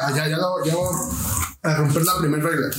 [0.00, 1.00] Ah, ya, ya, ya voy
[1.62, 2.70] a romper la primera regla.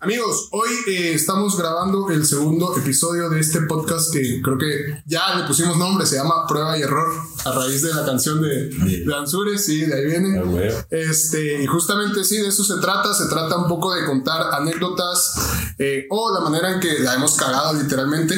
[0.00, 5.36] Amigos, hoy eh, estamos grabando el segundo episodio de este podcast que creo que ya
[5.36, 7.14] le pusimos nombre, se llama Prueba y Error,
[7.46, 10.38] a raíz de la canción de, de Ansures, sí, de ahí viene.
[10.38, 10.86] Ah.
[10.90, 13.14] Este, y justamente sí, de eso se trata.
[13.14, 15.34] Se trata un poco de contar anécdotas
[15.78, 18.34] eh, o la manera en que la hemos cagado literalmente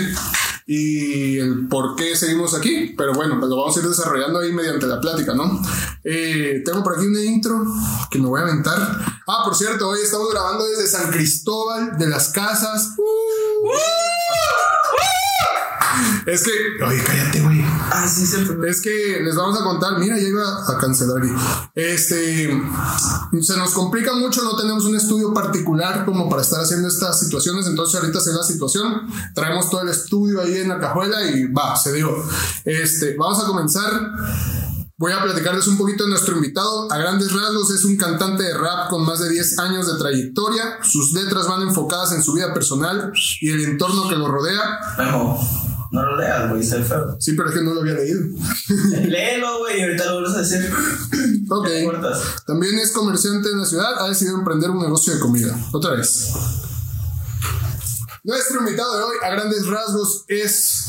[0.71, 2.95] y el por qué seguimos aquí.
[2.97, 5.63] Pero bueno, pues lo vamos a ir desarrollando ahí mediante la plática, ¿no?
[6.05, 7.65] Eh, tengo por aquí una intro
[8.11, 8.79] que me voy a aventar.
[9.27, 12.91] Ah, por cierto, hoy estamos grabando desde San Cristóbal de las Casas.
[16.31, 16.51] Es que,
[16.85, 17.63] oye, cállate, güey.
[17.65, 18.69] Ah, sí, se fue.
[18.69, 21.25] Es que les vamos a contar, mira, ya iba a cancelar.
[21.25, 21.33] y-
[21.75, 22.51] Este,
[23.41, 27.67] se nos complica mucho, no tenemos un estudio particular como para estar haciendo estas situaciones,
[27.67, 31.51] entonces ahorita se da la situación, traemos todo el estudio ahí en la cajuela y
[31.51, 32.11] va, se dio.
[32.65, 33.91] Este, vamos a comenzar.
[34.99, 36.93] Voy a platicarles un poquito de nuestro invitado.
[36.93, 40.79] A grandes rasgos es un cantante de rap con más de 10 años de trayectoria.
[40.83, 44.81] Sus letras van enfocadas en su vida personal y el entorno que lo rodea.
[44.99, 45.39] Memo,
[45.91, 47.17] no lo leas, güey, está feo.
[47.19, 48.21] Sí, pero es que no lo había leído.
[49.07, 50.71] Léelo, güey, y ahorita lo vuelves a decir.
[51.51, 51.67] Ok.
[52.47, 55.59] También es comerciante en la ciudad, ha decidido emprender un negocio de comida.
[55.73, 56.31] Otra vez.
[58.23, 60.89] Nuestro invitado de hoy, a grandes rasgos, es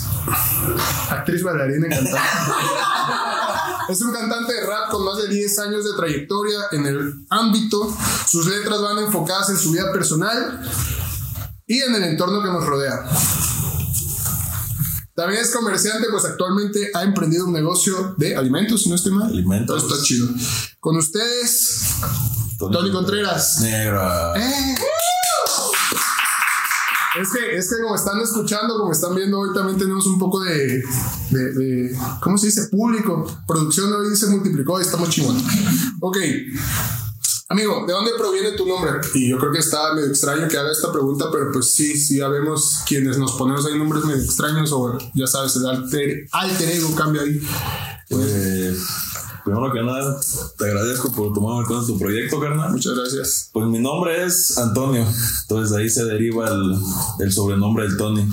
[1.10, 2.20] actriz, bailarina y cantante.
[3.90, 7.96] es un cantante de rap con más de 10 años de trayectoria en el ámbito.
[8.28, 10.60] Sus letras van enfocadas en su vida personal
[11.66, 13.06] y en el entorno que nos rodea.
[15.20, 19.28] También es comerciante, pues actualmente ha emprendido un negocio de alimentos, si no estoy mal.
[19.30, 19.84] Alimentos.
[19.84, 20.30] Todo está chido.
[20.80, 21.82] Con ustedes,
[22.58, 23.60] Tony Contreras.
[23.60, 24.34] Negro.
[24.38, 24.76] ¡Eh!
[27.22, 30.40] Es que, es que como están escuchando, como están viendo, hoy también tenemos un poco
[30.42, 30.82] de,
[31.32, 32.68] de, de- ¿cómo se dice?
[32.70, 33.26] Público.
[33.46, 35.36] Producción hoy se multiplicó y estamos chingón.
[36.00, 36.16] Ok.
[37.52, 38.92] Amigo, ¿de dónde proviene tu nombre?
[39.16, 42.18] Y yo creo que está medio extraño que haga esta pregunta, pero pues sí, sí,
[42.20, 46.70] ya vemos quienes nos ponemos ahí nombres medio extraños o ya sabes, el alter, alter
[46.70, 47.42] ego cambia ahí.
[48.08, 48.78] Pues,
[49.44, 50.20] primero que nada,
[50.60, 52.72] te agradezco por tomarme en cuenta tu proyecto, carnal.
[52.72, 53.50] Muchas gracias.
[53.52, 55.08] Pues mi nombre es Antonio,
[55.42, 56.76] entonces de ahí se deriva el,
[57.20, 58.28] el sobrenombre del Tony.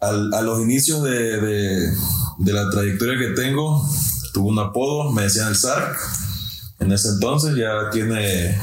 [0.00, 1.92] Al- a los inicios de, de-
[2.38, 3.86] de la trayectoria que tengo,
[4.32, 5.98] tuve un apodo, me decían el Sark.
[6.78, 8.58] En ese entonces ya tiene,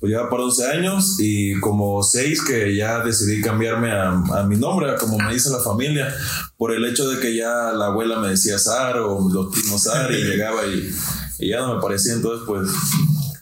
[0.00, 4.56] pues ya para 11 años y como 6 que ya decidí cambiarme a, a mi
[4.56, 6.14] nombre, como me dice la familia,
[6.56, 10.10] por el hecho de que ya la abuela me decía Sar o los primos Sar
[10.12, 10.90] y llegaba y,
[11.38, 12.68] y ya no me parecía, entonces pues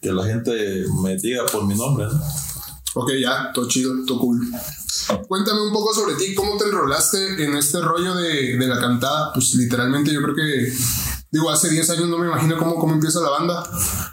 [0.01, 2.07] que la gente me diga por mi nombre.
[2.07, 2.21] ¿no?
[2.99, 4.41] Ok, ya, todo chido, todo cool.
[5.29, 9.33] Cuéntame un poco sobre ti, cómo te enrolaste en este rollo de, de la cantada.
[9.35, 10.73] Pues literalmente yo creo que,
[11.37, 13.63] digo, hace 10 años no me imagino cómo, cómo empieza la banda.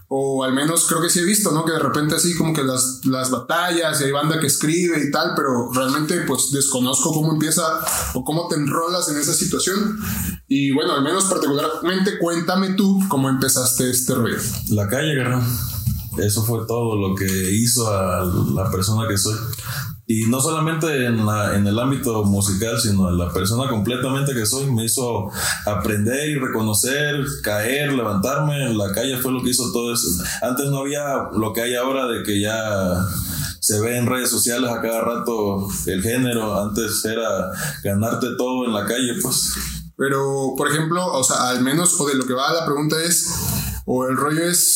[0.09, 1.66] O al menos creo que sí he visto, ¿no?
[1.66, 5.11] Que de repente así como que las, las batallas y hay banda que escribe y
[5.11, 7.63] tal, pero realmente pues desconozco cómo empieza
[8.13, 10.00] o cómo te enrolas en esa situación.
[10.47, 14.38] Y bueno, al menos particularmente cuéntame tú cómo empezaste este rollo.
[14.69, 15.44] La calle, carnal.
[16.17, 18.23] Eso fue todo lo que hizo a
[18.53, 19.35] la persona que soy.
[20.06, 24.46] Y no solamente en, la- en el ámbito musical, sino en la persona completamente que
[24.46, 24.69] soy.
[24.72, 25.30] Me hizo
[25.66, 28.74] aprender y reconocer, caer, levantarme.
[28.74, 30.08] La calle fue lo que hizo todo eso.
[30.41, 31.03] Antes no había
[31.34, 33.06] lo que hay ahora de que ya
[33.62, 36.59] se ve en redes sociales a cada rato el género.
[36.62, 37.50] Antes era
[37.81, 39.53] ganarte todo en la calle, pues.
[39.96, 43.25] Pero, por ejemplo, o sea, al menos, o de lo que va la pregunta es,
[43.85, 44.72] o el rollo es,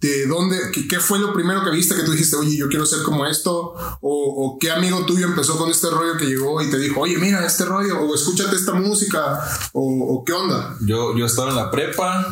[0.00, 3.02] ¿de dónde, qué, fue lo primero que viste que tú dijiste, oye, yo quiero ser
[3.02, 3.74] como esto?
[4.00, 7.18] O, o qué amigo tuyo empezó con este rollo que llegó y te dijo, oye,
[7.18, 9.40] mira este rollo, o escúchate esta música,
[9.72, 10.76] o, o qué onda?
[10.86, 12.26] Yo, yo estaba en la prepa,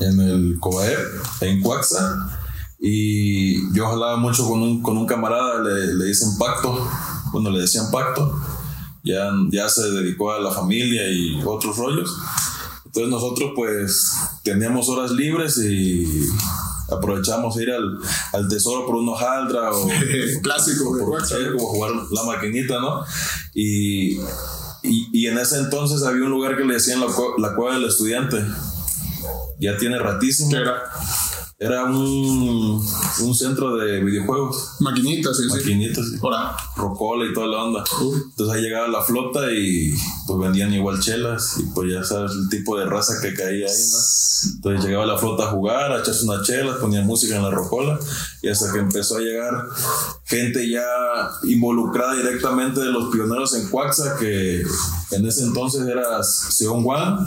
[0.00, 0.98] en el COBAEP,
[1.42, 2.38] en Cuaxa,
[2.78, 6.88] y yo jalaba mucho con un, con un camarada, le, le dicen Pacto,
[7.32, 8.40] bueno, le decían Pacto,
[9.04, 12.16] ya, ya se dedicó a la familia y otros rollos.
[12.86, 16.26] Entonces nosotros pues teníamos horas libres y
[16.90, 17.98] aprovechamos ir al,
[18.32, 19.88] al tesoro por una hojaldra o
[20.42, 21.18] Clásico por
[21.52, 23.04] como jugar la maquinita, ¿no?
[23.54, 24.18] Y,
[24.82, 27.06] y, y en ese entonces había un lugar que le decían la,
[27.38, 28.44] la cueva del estudiante.
[29.58, 30.50] Ya tiene ratísimo.
[30.50, 30.82] ¿Qué era?
[31.62, 32.82] Era un,
[33.20, 35.56] un centro de videojuegos, Maquinitas, sí, sí.
[35.58, 36.16] maquinitas, sí.
[36.22, 37.84] Ahora, rocola y toda la onda.
[38.00, 38.14] Uh.
[38.30, 39.92] Entonces ahí llegaba la flota y
[40.26, 43.84] pues vendían igual chelas y pues ya sabes el tipo de raza que caía ahí,
[43.92, 44.54] ¿no?
[44.54, 47.98] Entonces llegaba la flota a jugar, a echarse unas chelas, ponían música en la rocola
[48.40, 49.52] y hasta que empezó a llegar
[50.24, 50.86] gente ya
[51.42, 54.62] involucrada directamente de los pioneros en Cuaxa que
[55.10, 57.26] en ese entonces era Seon Juan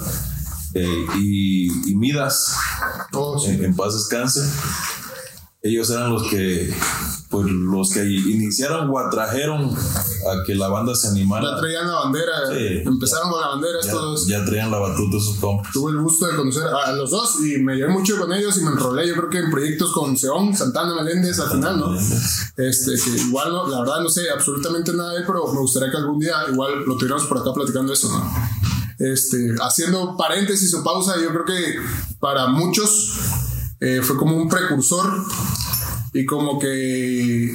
[0.75, 2.55] eh, y, y Midas
[3.13, 3.51] oh, sí.
[3.51, 4.41] en, en paz descanse.
[5.61, 6.73] ellos eran los que
[7.29, 11.43] pues los que iniciaron o atrajeron a que la banda se animara.
[11.55, 12.81] Ya traían la bandera, Sí.
[12.85, 14.27] empezaron con la bandera Ya, estos.
[14.27, 15.73] ya traían la batuta compas.
[15.73, 18.61] Tuve el gusto de conocer a los dos y me llevé mucho con ellos y
[18.63, 21.95] me enrolé, yo creo que en proyectos con Seón, Santana Meléndez al final, ¿no?
[21.97, 25.89] Este, que igual, no, la verdad, no sé absolutamente nada de él, pero me gustaría
[25.89, 28.31] que algún día igual lo tuviéramos por acá platicando eso, ¿no?
[28.99, 31.79] Este, haciendo paréntesis o pausa, yo creo que
[32.19, 33.19] para muchos
[33.79, 35.25] eh, fue como un precursor
[36.13, 37.51] y como que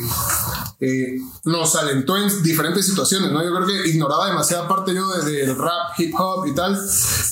[0.80, 3.42] eh, nos alentó en diferentes situaciones, ¿no?
[3.42, 6.78] Yo creo que ignoraba demasiada parte yo de- del rap, hip hop y tal.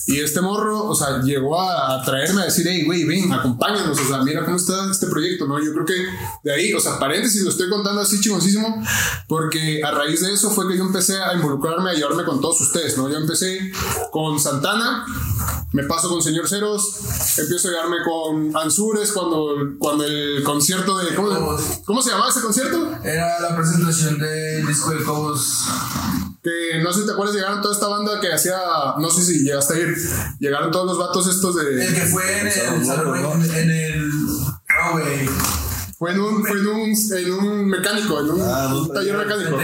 [0.09, 3.99] Y este morro, o sea, llegó a, a traerme a decir, hey, güey, ven, acompáñanos,
[4.01, 5.63] o sea, mira cómo está este proyecto, ¿no?
[5.65, 6.07] Yo creo que
[6.43, 8.83] de ahí, o sea, paréntesis, lo estoy contando así chingosísimo,
[9.29, 12.61] porque a raíz de eso fue que yo empecé a involucrarme, a llevarme con todos
[12.61, 13.09] ustedes, ¿no?
[13.09, 13.73] Yo empecé
[14.11, 15.05] con Santana,
[15.73, 17.01] me paso con Señor Ceros,
[17.39, 21.15] empiezo a llevarme con Ansures cuando, cuando el concierto de...
[21.15, 21.29] ¿Cómo,
[21.85, 22.91] cómo se llamaba ese concierto?
[23.05, 25.65] Era la presentación del disco de Cobos.
[26.43, 28.57] Que no sé si te acuerdas, llegaron toda esta banda que hacía,
[28.99, 29.97] no sé si llegaste a ir,
[30.39, 31.87] llegaron todos los vatos estos El de...
[31.87, 34.11] que fue en el en, en el.
[34.11, 35.29] No, güey.
[35.99, 39.57] Fue en un, fue en un, en un mecánico, en un, Ah, un taller mecánico.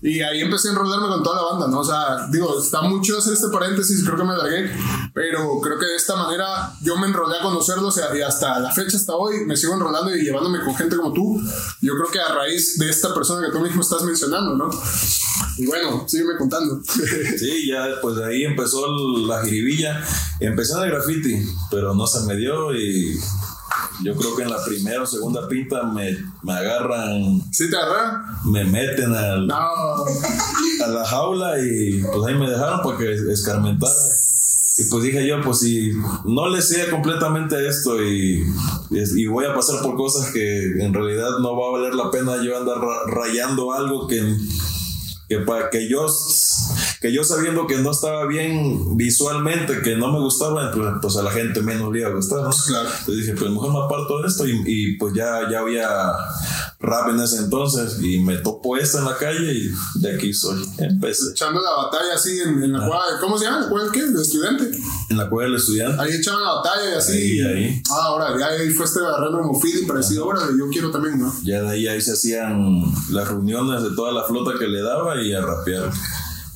[0.00, 1.80] Y ahí empecé a enrolarme con toda la banda, ¿no?
[1.80, 4.70] O sea, digo, está mucho hacer este paréntesis, creo que me alargué,
[5.12, 8.96] pero creo que de esta manera yo me enrolé a conocerlos y hasta la fecha,
[8.96, 11.38] hasta hoy, me sigo enrolando y llevándome con gente como tú.
[11.82, 14.70] Yo creo que a raíz de esta persona que tú mismo estás mencionando, ¿no?
[15.58, 16.80] Y bueno, sígueme contando.
[17.38, 18.86] Sí, ya pues de ahí empezó
[19.26, 20.02] la jiribilla.
[20.40, 21.36] Empecé en el graffiti,
[21.70, 23.18] pero no se me dio y
[24.02, 28.20] yo creo que en la primera o segunda pinta me, me agarran, ¿Sí te agarraron?
[28.52, 29.54] me meten al, No.
[29.56, 33.92] a la jaula y pues ahí me dejaron para que escarmentara.
[34.78, 35.92] Y pues dije yo, pues si
[36.24, 38.42] no le sé completamente esto y,
[38.90, 42.42] y voy a pasar por cosas que en realidad no va a valer la pena
[42.42, 44.16] yo andar ra- rayando algo que,
[45.30, 46.06] que, para que yo
[47.00, 51.22] que yo sabiendo que no estaba bien visualmente, que no me gustaba, pues, pues a
[51.22, 52.42] la gente menos le iba a gustar.
[52.42, 52.50] ¿no?
[52.50, 52.88] Claro.
[52.88, 56.12] Entonces dije, pues mejor me aparto de esto y, y, pues ya, ya había
[56.80, 60.64] rap en ese entonces y me topo esta en la calle y de aquí soy.
[60.78, 63.60] Empecé Echando la batalla así en, en la cueva, ¿cómo se llama?
[63.60, 64.06] ¿La cueva del qué?
[64.06, 64.70] ¿De estudiante?
[65.10, 66.00] en la cueva del estudiante.
[66.00, 67.40] Ahí echaban la batalla y así.
[67.40, 67.82] Ahí.
[67.90, 71.34] Ah, ahora, ya ahí fue este agarrando como feeling parecido, ahora yo quiero también, ¿no?
[71.42, 75.20] Ya de ahí, ahí se hacían las reuniones de toda la flota que le daba
[75.20, 75.90] y a rapear.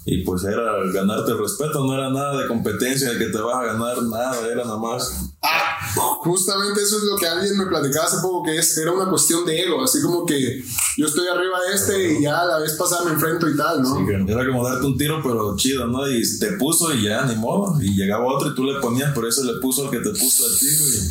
[0.07, 0.63] Y pues era
[0.93, 4.47] ganarte el respeto, no era nada de competencia de que te vas a ganar nada,
[4.47, 5.31] era nada más.
[5.43, 5.79] Ah,
[6.21, 9.47] justamente eso es lo que alguien me platicaba hace poco, que es, era una cuestión
[9.47, 10.63] de ego, así como que
[10.99, 14.07] yo estoy arriba de este y ya la vez pasada me enfrento y tal, ¿no?
[14.29, 16.07] Era como darte un tiro, pero chido, ¿no?
[16.09, 17.81] Y te puso y ya, ni modo.
[17.81, 20.47] Y llegaba otro y tú le ponías, por eso le puso el que te puso
[20.47, 20.83] el tiro.
[20.85, 21.09] Y,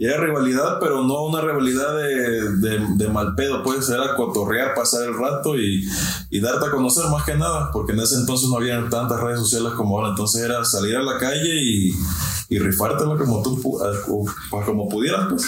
[0.00, 5.06] y era rivalidad, pero no una rivalidad de, de, mal pedo, pues era cotorrear, pasar
[5.06, 5.86] el rato y,
[6.30, 9.40] y darte a conocer más que nada, porque en ese entonces no había tantas redes
[9.40, 10.08] sociales como ahora.
[10.08, 11.92] Entonces era salir a la calle y,
[12.50, 15.42] y rifártela como tú, pu- a- o- como pudieras, pues.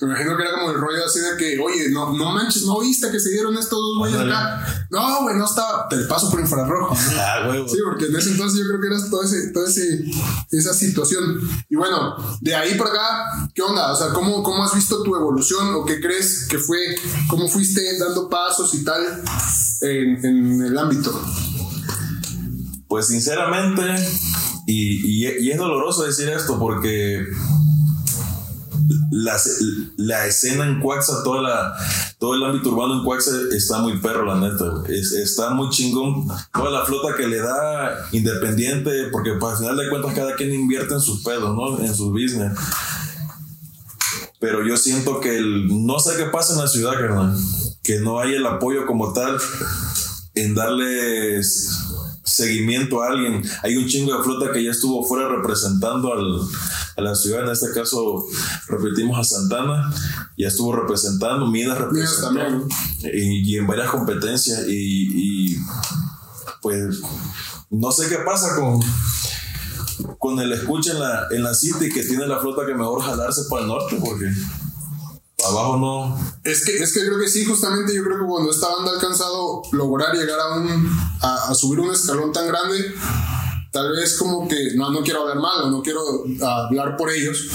[0.00, 2.80] Me imagino que era como el rollo así de que, oye, no, no manches, no
[2.80, 4.86] viste que se dieron estos dos güeyes acá.
[4.90, 6.96] No, güey, no estaba, te paso por infrarrojo.
[7.18, 7.68] Ah, huevo.
[7.68, 10.04] Sí, porque en ese entonces yo creo que era todo ese, todo ese,
[10.50, 11.40] esa situación.
[11.68, 13.92] Y bueno, de ahí para acá, ¿qué onda?
[13.92, 16.78] O sea, ¿cómo, ¿cómo has visto tu evolución o qué crees que fue?
[17.28, 19.02] ¿Cómo fuiste dando pasos y tal
[19.82, 21.12] en, en el ámbito?
[22.88, 23.82] Pues sinceramente,
[24.66, 27.24] y, y- es doloroso decir esto porque
[29.10, 29.40] la,
[29.96, 31.74] la escena en Cuaxa, toda la,
[32.18, 34.64] todo el ámbito urbano en Cuaxa está muy perro, la neta.
[34.88, 36.26] Es- está muy chingón.
[36.52, 40.52] Toda la flota que le da independiente, porque pues, al final de cuentas cada quien
[40.52, 41.78] invierte en sus pedos, ¿no?
[41.78, 42.52] En sus business.
[44.38, 47.36] Pero yo siento que el, no sé qué pasa en la ciudad, carnal.
[47.82, 49.38] Que no hay el apoyo como tal
[50.34, 51.70] en darles
[52.36, 53.42] seguimiento a alguien.
[53.62, 56.40] Hay un chingo de flota que ya estuvo fuera representando al,
[56.96, 57.44] a la ciudad.
[57.44, 58.24] En este caso,
[58.68, 59.90] repetimos a Santana.
[60.36, 61.46] Ya estuvo representando.
[61.46, 62.26] Midas representó.
[62.26, 62.64] también.
[63.12, 64.66] Y, y en varias competencias.
[64.68, 65.56] Y, y,
[66.60, 67.00] pues
[67.70, 68.80] no sé qué pasa con
[70.18, 73.42] con el escucha en la, en la City que tiene la flota que mejor jalarse
[73.48, 74.26] para el norte porque
[75.46, 78.68] abajo no Es que, es que creo que sí, justamente yo creo que cuando esta
[78.68, 82.94] banda ha alcanzado lograr llegar a un a, a subir un escalón tan grande,
[83.72, 86.00] tal vez como que, no, no quiero hablar mal o no quiero
[86.40, 87.46] hablar por ellos,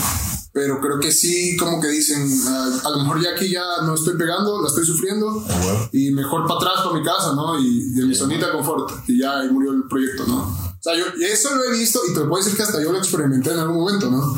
[0.53, 3.95] pero creo que sí como que dicen, ah, a lo mejor ya aquí ya no
[3.95, 5.43] estoy pegando, la estoy sufriendo,
[5.91, 7.59] y mejor para atrás, para mi casa, ¿no?
[7.59, 10.41] Y, en mi zonita de confort, y ya ahí murió el proyecto, ¿no?
[10.43, 12.97] O sea, yo eso lo he visto y te puedo decir que hasta yo lo
[12.97, 14.35] experimenté en algún momento, ¿no?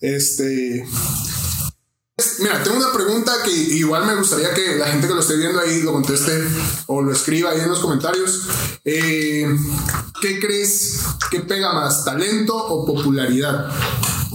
[0.00, 0.86] Este...
[2.38, 5.60] Mira, tengo una pregunta que igual me gustaría que la gente que lo esté viendo
[5.60, 6.48] ahí lo conteste
[6.86, 8.48] o lo escriba ahí en los comentarios.
[8.86, 9.46] Eh,
[10.22, 10.98] ¿Qué crees
[11.30, 13.70] que pega más, talento o popularidad?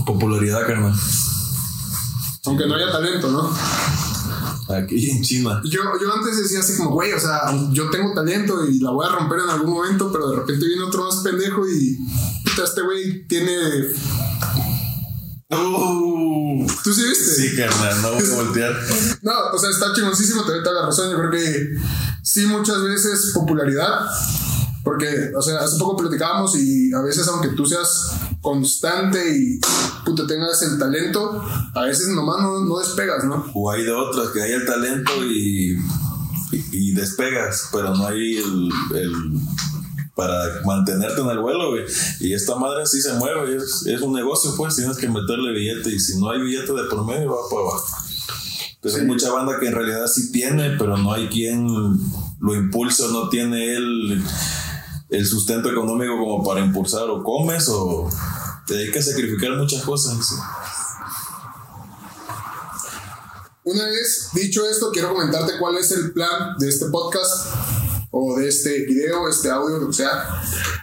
[0.05, 0.93] Popularidad, carnal.
[2.45, 3.51] Aunque no haya talento, ¿no?
[4.75, 5.59] Aquí en China.
[5.63, 9.07] Yo, yo antes decía así como, güey, o sea, yo tengo talento y la voy
[9.07, 11.97] a romper en algún momento, pero de repente viene otro más pendejo y
[12.45, 13.57] puta, este güey tiene...
[15.51, 17.35] Uh, ¿Tú sí viste?
[17.35, 18.73] sí, carnal, no voy a voltear.
[19.21, 21.11] No, o sea, está chingoncísimo, te toda la razón.
[21.11, 21.75] Yo creo que
[22.23, 23.99] sí, muchas veces popularidad,
[24.83, 29.59] porque, o sea, hace poco platicábamos y a veces, aunque tú seas constante y
[30.05, 31.43] puta, tengas el talento,
[31.75, 33.45] a veces nomás no, no despegas, ¿no?
[33.53, 35.77] O hay de otras que hay el talento y,
[36.51, 39.39] y, y despegas, pero no hay el, el-
[40.21, 41.83] para mantenerte en el vuelo, güey.
[42.19, 45.89] Y esta madre sí se mueve, es, es un negocio, pues tienes que meterle billete
[45.89, 47.87] y si no hay billete de por medio, va para abajo.
[48.81, 51.67] Pero hay mucha banda que en realidad sí tiene, pero no hay quien
[52.39, 54.23] lo impulse o no tiene el,
[55.09, 58.07] el sustento económico como para impulsar o comes o
[58.67, 60.27] te hay que sacrificar muchas cosas.
[60.27, 60.35] ¿sí?
[63.63, 67.47] Una vez dicho esto, quiero comentarte cuál es el plan de este podcast
[68.11, 70.41] o de este video, este audio, lo que sea.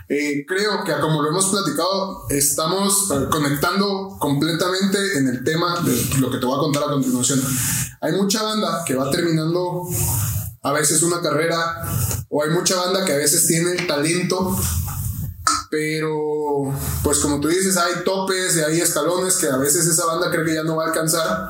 [0.09, 6.21] Eh, creo que como lo hemos platicado, estamos eh, conectando completamente en el tema de
[6.21, 7.41] lo que te voy a contar a continuación.
[8.01, 9.83] Hay mucha banda que va terminando
[10.63, 11.83] a veces una carrera
[12.29, 14.57] o hay mucha banda que a veces tiene el talento
[15.71, 20.31] pero pues como tú dices hay topes y hay escalones que a veces esa banda
[20.31, 21.49] cree que ya no va a alcanzar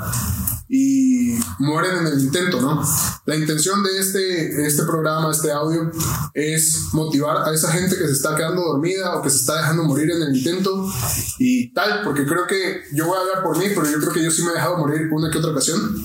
[0.69, 2.83] y mueren en el intento, ¿no?
[3.27, 5.91] La intención de este, este programa, este audio,
[6.35, 9.85] es motivar a esa gente que se está quedando dormida o que se está dejando
[9.85, 10.91] morir en el intento
[11.39, 14.25] y tal, porque creo que yo voy a hablar por mí, pero yo creo que
[14.25, 16.05] yo sí me he dejado morir una que otra ocasión.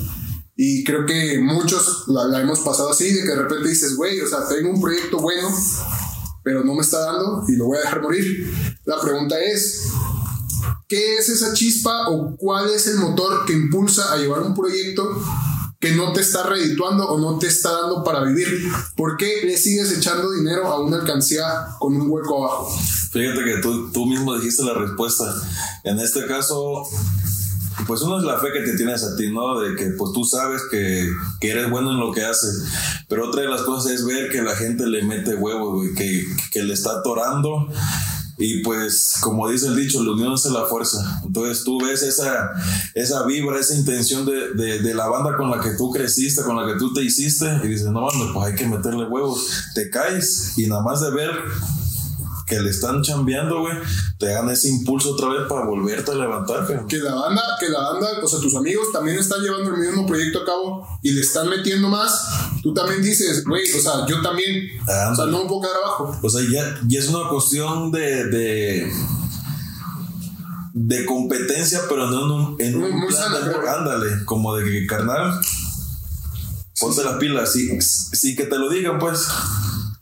[0.55, 4.21] Y creo que muchos la, la hemos pasado así, de que de repente dices, güey,
[4.21, 5.49] o sea, tengo un proyecto bueno,
[6.43, 8.53] pero no me está dando y lo voy a dejar morir.
[8.85, 9.89] La pregunta es,
[10.87, 15.21] ¿qué es esa chispa o cuál es el motor que impulsa a llevar un proyecto
[15.79, 18.47] que no te está redituando o no te está dando para vivir?
[18.95, 21.45] ¿Por qué le sigues echando dinero a una alcancía
[21.79, 22.77] con un hueco abajo?
[23.11, 25.25] Fíjate que tú, tú mismo dijiste la respuesta.
[25.83, 26.87] En este caso,
[27.85, 29.59] pues uno es la fe que te tienes a ti, ¿no?
[29.59, 32.63] De que pues tú sabes que, que eres bueno en lo que haces.
[33.07, 36.25] Pero otra de las cosas es ver que la gente le mete huevo, güey, que,
[36.51, 37.67] que le está atorando.
[38.37, 41.21] Y pues, como dice el dicho, la unión hace la fuerza.
[41.25, 42.51] Entonces tú ves esa,
[42.93, 46.55] esa vibra, esa intención de, de, de la banda con la que tú creciste, con
[46.55, 49.45] la que tú te hiciste, y dices, no mames, pues hay que meterle huevos.
[49.75, 51.31] Te caes y nada más de ver
[52.55, 53.75] que le están chambeando, güey,
[54.19, 56.85] te dan ese impulso otra vez para volverte a levantar, güey.
[56.87, 60.05] Que la banda, que la banda, o sea, tus amigos también están llevando el mismo
[60.05, 62.27] proyecto a cabo y le están metiendo más.
[62.61, 66.15] Tú también dices, güey, o sea, yo también, o sea, no me puedo quedar abajo.
[66.21, 68.93] O sea, ya, ya es una cuestión de, de,
[70.73, 74.55] de competencia, pero no en un, en Muy- un muy plan sana, de- ándale, como
[74.55, 75.39] de que carnal,
[76.79, 79.27] ponte las pilas, sí, sí que te lo digan, pues.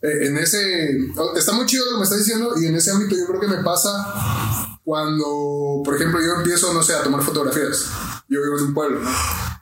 [0.02, 0.98] Eh, en ese,
[1.36, 3.46] está muy chido lo que me estás diciendo y en ese ámbito yo creo que
[3.46, 7.86] me pasa cuando, por ejemplo, yo empiezo, no sé, a tomar fotografías.
[8.28, 9.10] Yo vivo en un pueblo, ¿no?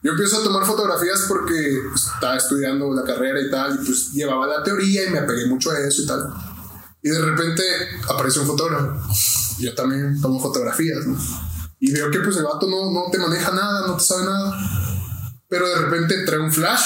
[0.02, 4.46] Yo empiezo a tomar fotografías porque estaba estudiando la carrera y tal, y pues llevaba
[4.46, 6.32] la teoría y me apegué mucho a eso y tal.
[7.02, 7.62] Y de repente
[8.08, 8.98] aparece un fotógrafo.
[9.58, 11.18] Yo también tomo fotografías, ¿no?
[11.80, 14.56] Y veo que pues el vato no, no te maneja nada, no te sabe nada.
[15.48, 16.80] Pero de repente trae un flash.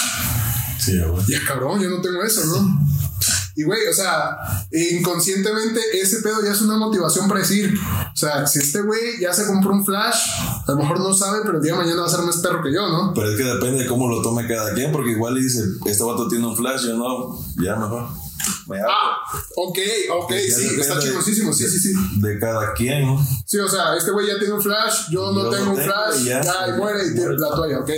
[0.80, 1.24] Sí, güey.
[1.28, 2.93] Ya cabrón, yo no tengo eso, ¿no?
[3.56, 4.36] Y güey, o sea,
[4.72, 7.72] inconscientemente ese pedo ya es una motivación para decir,
[8.12, 10.16] o sea, si este güey ya se compró un flash,
[10.66, 12.62] a lo mejor no sabe, pero el día de mañana va a ser más perro
[12.62, 13.14] que yo, ¿no?
[13.14, 16.02] Pero es que depende de cómo lo tome cada quien, porque igual le dice, este
[16.02, 18.23] vato tiene un flash, yo no, ya mejor.
[18.88, 19.18] Ah,
[19.56, 19.78] ok,
[20.10, 21.94] ok, sí, está chingosísimo, sí, sí, sí.
[22.20, 23.26] De cada quien, ¿no?
[23.46, 26.24] Sí, o sea, este güey ya tiene un flash, yo no Yo tengo un flash,
[26.24, 26.42] ya.
[26.42, 27.90] ya, y muere y tira la toalla, ok.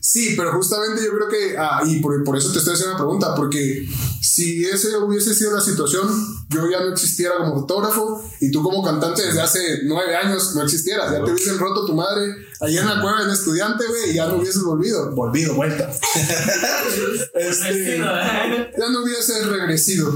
[0.00, 2.98] Sí, pero justamente yo creo que, ah, y por, por eso te estoy haciendo la
[2.98, 3.86] pregunta, porque
[4.22, 6.08] si ese hubiese sido la situación,
[6.48, 10.62] yo ya no existiera como fotógrafo y tú como cantante desde hace nueve años no
[10.62, 14.14] existieras, ya te hubiesen roto tu madre allá en la cueva en estudiante, güey, y
[14.14, 15.90] ya no hubieses volvido, volvido, vuelta.
[17.34, 20.12] este, ya no hubieses regresido.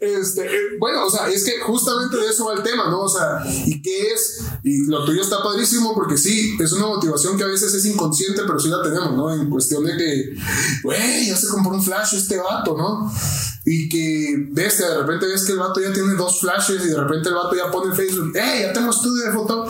[0.00, 3.00] Este, eh, bueno, o sea, es que justamente de eso va el tema, ¿no?
[3.00, 4.40] O sea, ¿y qué es?
[4.62, 8.42] Y lo tuyo está padrísimo porque sí, es una motivación que a veces es inconsciente,
[8.46, 9.30] pero sí la tenemos, ¿no?
[9.32, 10.36] En cuestión de que,
[10.82, 13.12] güey, ya se compró un flash este vato, ¿no?
[13.64, 16.96] Y que ves, de repente ves que el vato ya tiene dos flashes y de
[16.96, 19.66] repente el vato ya pone en Facebook, ¡eh, ya tengo estudio de foto!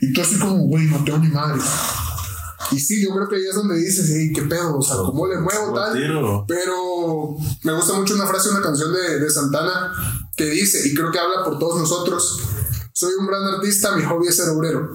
[0.00, 1.60] Y tú así como, güey, no tengo ni madre.
[2.70, 5.26] Y sí, yo creo que ahí es donde dices, hey, qué pedo, o sea, cómo
[5.26, 5.92] le muevo tal.
[5.92, 6.44] Tiro.
[6.46, 9.92] Pero me gusta mucho una frase una canción de, de Santana
[10.36, 12.40] que dice, y creo que habla por todos nosotros,
[12.92, 14.92] soy un gran artista, mi hobby es ser obrero.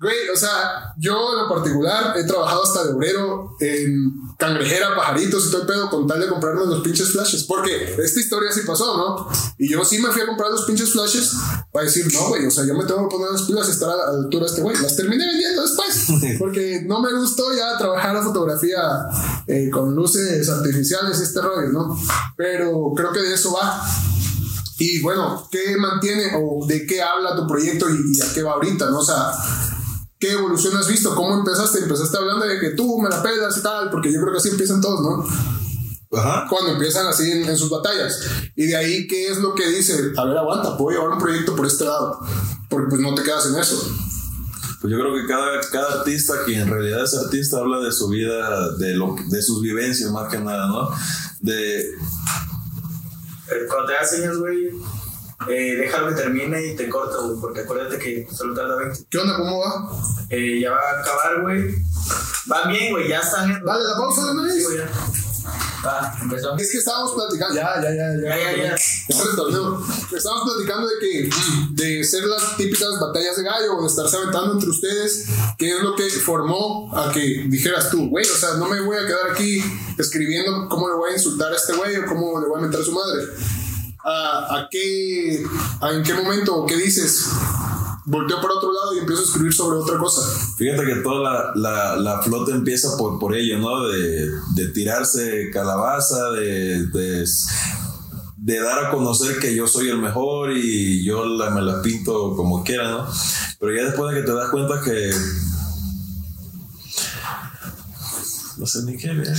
[0.00, 5.46] Güey, o sea, yo en lo particular he trabajado hasta de obrero en cangrejera, pajaritos
[5.46, 7.44] y todo el pedo con tal de comprarme los pinches flashes.
[7.44, 9.28] Porque esta historia sí pasó, ¿no?
[9.58, 11.32] Y yo sí me fui a comprar los pinches flashes
[11.70, 13.90] para decir, no, güey, o sea, yo me tengo que poner las pilas y estar
[13.90, 14.74] a la altura de este güey.
[14.80, 16.06] Las terminé vendiendo después.
[16.38, 18.80] Porque no me gustó ya trabajar la fotografía
[19.46, 22.00] eh, con luces artificiales y este rollo, ¿no?
[22.38, 23.86] Pero creo que de eso va.
[24.78, 28.52] Y bueno, ¿qué mantiene o de qué habla tu proyecto y, y a qué va
[28.52, 29.00] ahorita, no?
[29.00, 29.30] O sea,
[30.20, 31.14] ¿qué evolución has visto?
[31.14, 31.80] ¿Cómo empezaste?
[31.80, 34.50] Empezaste hablando de que tú me la pelas y tal, porque yo creo que así
[34.50, 35.24] empiezan todos, ¿no?
[36.18, 36.46] Ajá.
[36.48, 38.20] Cuando empiezan así en, en sus batallas.
[38.54, 40.12] Y de ahí, ¿qué es lo que dice?
[40.16, 42.20] A ver, aguanta, puedo llevar un proyecto por este lado.
[42.68, 43.76] Porque pues no te quedas en eso.
[44.80, 48.08] Pues yo creo que cada, cada artista que en realidad es artista habla de su
[48.08, 50.88] vida, de, lo, de sus vivencias más que nada, ¿no?
[51.40, 51.84] De,
[53.68, 54.70] Cuando te das señas, güey,
[55.48, 59.04] eh, déjalo que termine y te corta, güey, porque acuérdate que solo tarda 20.
[59.08, 59.36] ¿Qué onda?
[59.36, 59.90] ¿Cómo va?
[60.28, 61.74] Eh, ya va a acabar, güey.
[62.46, 63.64] Van bien, güey, ya están.
[63.64, 64.54] Dale la pausa de una vez.
[64.54, 64.90] Sí, güey, ya.
[65.84, 66.56] Va, empezó.
[66.56, 67.54] Es que estábamos platicando.
[67.54, 68.36] Ya, ya, ya, ya.
[68.36, 68.76] Ya, ya, ya.
[69.08, 69.86] Ya retornó.
[70.14, 71.30] Estábamos platicando de que
[71.70, 75.82] de ser las típicas batallas de gallo o de estarse aventando entre ustedes, que es
[75.82, 79.30] lo que formó a que dijeras tú, güey, o sea, no me voy a quedar
[79.30, 79.62] aquí
[79.96, 82.80] escribiendo cómo le voy a insultar a este güey o cómo le voy a meter
[82.80, 83.22] a su madre.
[84.02, 85.44] ¿A, a qué,
[85.80, 87.26] a en qué momento qué dices?
[88.06, 90.22] Volteo para otro lado y empiezo a escribir sobre otra cosa.
[90.56, 93.86] Fíjate que toda la, la, la flota empieza por, por ello, ¿no?
[93.88, 97.24] De, de tirarse calabaza, de, de,
[98.38, 102.34] de dar a conocer que yo soy el mejor y yo la, me la pinto
[102.34, 103.06] como quiera, ¿no?
[103.60, 105.10] Pero ya después de que te das cuenta que...
[108.56, 109.28] No sé ni qué ver.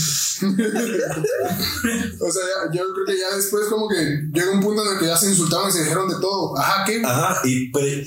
[2.20, 5.08] O sea, yo creo que ya después como que llega un punto en el que
[5.08, 6.58] ya se insultaban y se dijeron de todo.
[6.58, 7.02] Ajá, ¿qué?
[7.04, 8.04] Ajá, y pero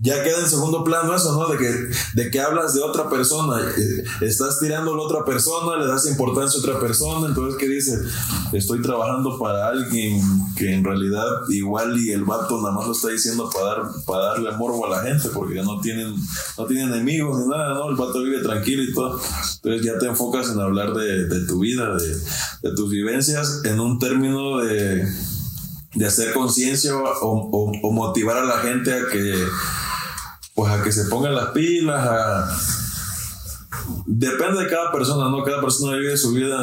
[0.00, 1.48] ya queda en segundo plano eso, ¿no?
[1.48, 1.70] De que,
[2.14, 6.06] de que hablas de otra persona, eh, estás tirando a la otra persona, le das
[6.06, 8.00] importancia a otra persona, entonces, ¿qué dices?
[8.52, 10.20] Estoy trabajando para alguien
[10.56, 14.24] que en realidad igual y el vato nada más lo está diciendo para, dar, para
[14.24, 16.14] darle morbo a la gente, porque ya no tienen,
[16.56, 17.90] no tienen enemigos ni nada, ¿no?
[17.90, 19.20] El vato vive tranquilo y todo.
[19.56, 21.94] Entonces ya te enfocas en hablar de, tu vida,
[22.62, 25.06] de, tus vivencias, en un término de
[25.94, 29.46] de hacer conciencia o, motivar a la gente a que
[30.54, 32.48] pues a que se pongan las pilas
[34.06, 36.62] depende de cada persona no cada persona vive su vida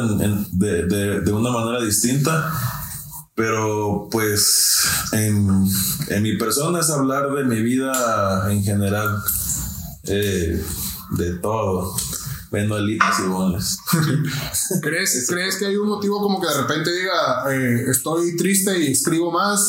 [0.52, 0.86] de,
[1.22, 2.52] de- una manera distinta
[3.34, 4.80] pero pues
[5.12, 5.66] en,
[6.08, 9.22] en mi persona es hablar de mi vida en general
[10.04, 10.64] eh,
[11.18, 11.94] de todo
[12.50, 13.78] vendo alitas y bones
[14.82, 18.92] ¿Crees, ¿Crees que hay un motivo como que de repente diga, eh, estoy triste y
[18.92, 19.60] escribo más?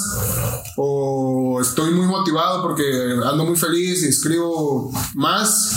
[0.75, 2.83] ¿O estoy muy motivado porque
[3.25, 5.71] ando muy feliz y escribo más?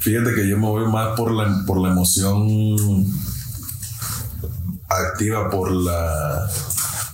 [0.00, 3.06] Fíjate que yo me voy más por la, por la emoción
[4.88, 6.48] activa, por la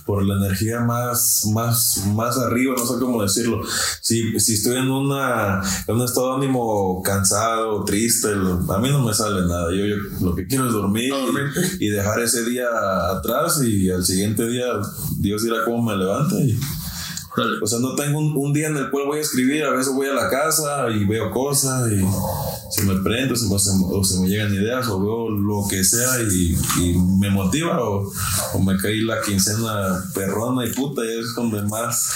[0.09, 3.61] por la energía más, más, más arriba, no sé cómo decirlo.
[4.01, 9.05] Si, si estoy en, una, en un estado de ánimo cansado, triste, a mí no
[9.05, 9.69] me sale nada.
[9.71, 11.13] Yo, yo lo que quiero es dormir.
[11.79, 12.65] y, y dejar ese día
[13.11, 14.65] atrás y al siguiente día
[15.19, 16.57] Dios dirá cómo me levanta y,
[17.61, 19.93] o sea, no tengo un, un día en el cual voy a escribir, a veces
[19.93, 22.03] voy a la casa y veo cosas y
[22.71, 25.83] se me prende, se me, se o se me llegan ideas o veo lo que
[25.83, 28.11] sea y, y me motiva o,
[28.53, 32.11] o me cae la quincena perrona y puta y es donde más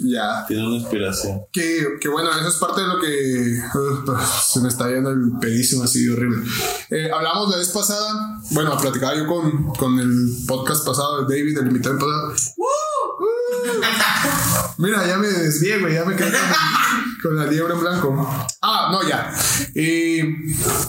[0.00, 0.44] Ya.
[0.46, 1.40] tiene una inspiración.
[1.52, 5.32] Que, que bueno, eso es parte de lo que uh, se me está yendo el
[5.40, 6.44] pedísimo así horrible.
[6.90, 11.58] Eh, hablamos la vez pasada, bueno, platicaba yo con, con el podcast pasado de David,
[11.58, 12.32] el invitado pasado.
[14.78, 18.46] Mira, ya me desvié, güey, ya me quedé con, con la liebre en blanco.
[18.62, 19.32] Ah, no, ya.
[19.74, 20.24] Eh,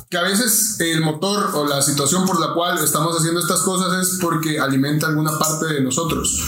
[0.10, 4.08] que a veces el motor o la situación por la cual estamos haciendo estas cosas
[4.08, 6.40] es porque alimenta alguna parte de nosotros.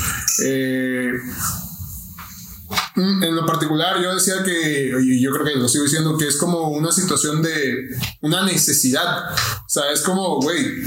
[0.44, 1.12] Eh,
[2.96, 6.28] Mm, En lo particular, yo decía que, y yo creo que lo sigo diciendo, que
[6.28, 7.90] es como una situación de
[8.22, 9.32] una necesidad.
[9.34, 10.84] O sea, es como, güey,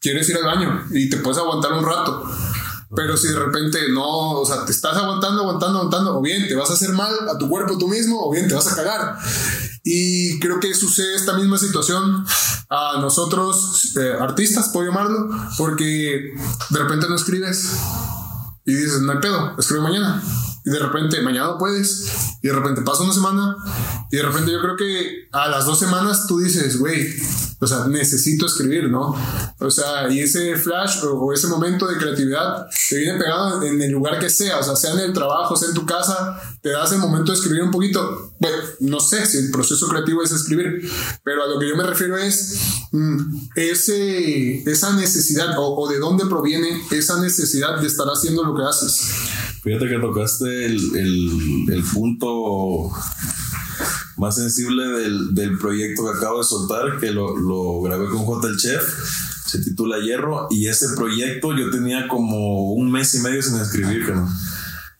[0.00, 2.24] quieres ir al baño y te puedes aguantar un rato.
[2.94, 6.56] Pero si de repente no, o sea, te estás aguantando, aguantando, aguantando, o bien te
[6.56, 9.16] vas a hacer mal a tu cuerpo tú mismo, o bien te vas a cagar.
[9.84, 12.24] Y creo que sucede esta misma situación
[12.68, 16.34] a nosotros, eh, artistas, puedo llamarlo, porque
[16.70, 17.70] de repente no escribes
[18.64, 20.22] y dices, no hay pedo, escribe mañana.
[20.64, 22.36] Y de repente, mañana puedes.
[22.42, 23.56] Y de repente pasa una semana.
[24.10, 27.06] Y de repente yo creo que a las dos semanas tú dices, güey,
[27.62, 29.14] o sea, necesito escribir, ¿no?
[29.58, 33.90] O sea, y ese flash o, ese momento de creatividad te viene pegado en el
[33.90, 36.90] lugar que sea, o sea, sea en el trabajo, sea en tu casa, te das
[36.92, 38.32] el momento de escribir un poquito.
[38.38, 40.90] Bueno, no sé si el proceso creativo es escribir,
[41.22, 42.58] pero a lo que yo me refiero es
[42.92, 48.62] mm, ese, esa necesidad o de dónde proviene esa necesidad de estar haciendo lo que
[48.62, 49.10] haces.
[49.62, 52.90] Fíjate que tocaste el, el, el punto
[54.16, 58.48] más sensible del, del proyecto que acabo de soltar, que lo, lo grabé con J
[58.58, 58.82] Chef,
[59.46, 64.14] se titula Hierro, y ese proyecto yo tenía como un mes y medio sin escribir,
[64.14, 64.28] no.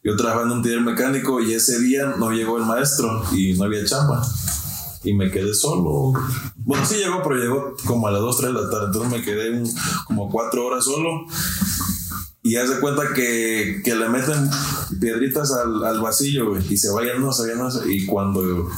[0.03, 3.65] Yo trabajaba en un taller mecánico y ese día no llegó el maestro y no
[3.65, 4.23] había chamba.
[5.05, 6.13] Y me quedé solo.
[6.57, 8.87] Bueno, sí llegó, pero llegó como a las 2, 3 de la tarde.
[8.87, 9.71] Entonces me quedé un-
[10.07, 11.27] como 4 horas solo.
[12.43, 14.49] Y haz de cuenta que, que le meten
[14.99, 16.63] piedritas al, al vasillo, güey.
[16.71, 17.53] Y se va llenando, se.
[17.93, 18.69] Y cuando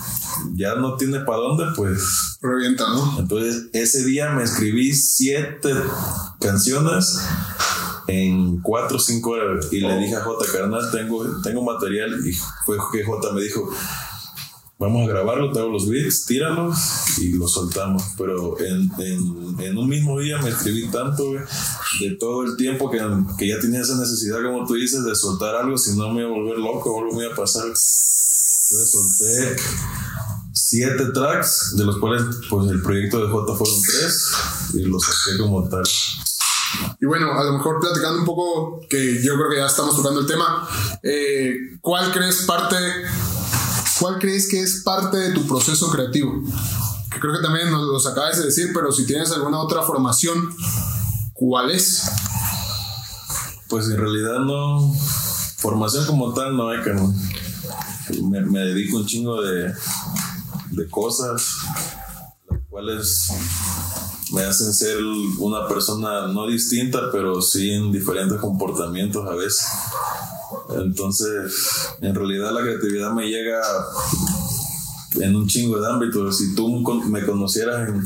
[0.54, 3.20] ya no tiene para dónde, pues Revienta, ¿no?
[3.20, 5.72] entonces, ese día me escribí siete
[6.40, 7.20] canciones
[8.08, 9.72] en cuatro o cinco horas.
[9.72, 12.20] Y le dije a J, carnal, tengo, tengo material.
[12.26, 12.32] Y
[12.66, 13.70] fue que J me dijo,
[14.78, 16.76] vamos a grabarlo, te hago los beats, tíralos
[17.18, 18.02] y los soltamos.
[18.18, 21.42] Pero en, en, en un mismo día me escribí tanto, güey,
[22.00, 22.98] de todo el tiempo que,
[23.38, 26.30] que ya tenía esa necesidad, como tú dices, de soltar algo, si no me iba
[26.30, 27.64] a volver loco, algo me iba a pasar.
[27.64, 29.56] Entonces solté
[30.54, 34.32] siete tracks, de los cuales pues el proyecto de J fueron tres
[34.74, 35.82] y los saqué como tal.
[37.00, 40.20] Y bueno, a lo mejor platicando un poco, que yo creo que ya estamos tocando
[40.20, 40.66] el tema,
[41.02, 42.76] eh, ¿cuál crees parte,
[44.02, 46.42] cuál crees que es parte de tu proceso creativo?
[47.08, 50.52] Que creo que también nos los acabas de decir, pero si tienes alguna otra formación,
[51.34, 52.10] ¿cuál es?
[53.68, 54.92] Pues en realidad no,
[55.58, 57.14] formación como tal no hay, carnal.
[58.28, 59.72] Me, me dedico un chingo de,
[60.72, 61.58] de cosas,
[62.50, 63.28] las cuales
[64.32, 64.96] me hacen ser
[65.38, 69.64] una persona no distinta, pero sí en diferentes comportamientos a veces.
[70.80, 71.52] Entonces,
[72.00, 73.60] en realidad la creatividad me llega
[75.20, 76.38] en un chingo de ámbitos.
[76.38, 76.68] Si tú
[77.08, 78.02] me conocieras en,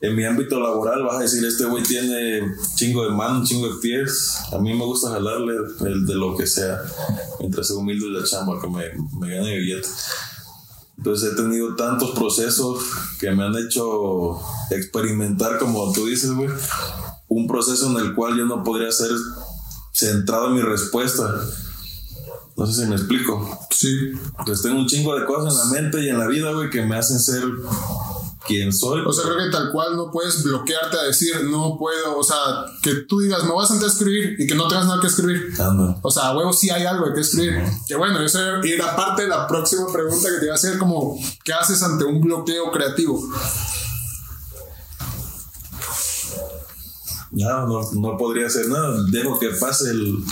[0.00, 2.42] en mi ámbito laboral, vas a decir, este güey tiene
[2.74, 4.36] chingo de manos, chingo de pies.
[4.52, 5.54] A mí me gusta jalarle
[5.86, 6.80] el de lo que sea,
[7.40, 8.84] mientras sea humilde la chamba, que me,
[9.18, 9.88] me gane billete.
[10.98, 12.82] Entonces he tenido tantos procesos
[13.20, 16.48] que me han hecho experimentar, como tú dices, güey,
[17.28, 19.10] un proceso en el cual yo no podría ser
[19.92, 21.34] centrado en mi respuesta.
[22.56, 23.66] No sé si me explico.
[23.70, 24.12] Sí.
[24.44, 26.82] Pues tengo un chingo de cosas en la mente y en la vida, güey, que
[26.82, 27.42] me hacen ser
[28.46, 29.02] quien soy.
[29.04, 32.36] O sea, creo que tal cual no puedes bloquearte a decir, no puedo, o sea,
[32.82, 35.08] que tú digas, me voy a sentar a escribir y que no tengas nada que
[35.08, 35.52] escribir.
[36.02, 37.62] O sea, huevo sí hay algo que escribir.
[37.86, 41.18] Que bueno, eso era parte de la próxima pregunta que te iba a hacer, como,
[41.44, 43.20] ¿qué haces ante un bloqueo creativo?
[47.32, 48.96] No, no, no podría hacer nada.
[49.10, 50.24] Dejo que pase el.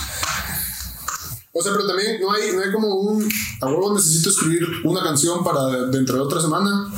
[1.57, 3.29] O sea, pero también no hay, no hay como un,
[3.61, 6.91] a huevo necesito escribir una canción para dentro de otra semana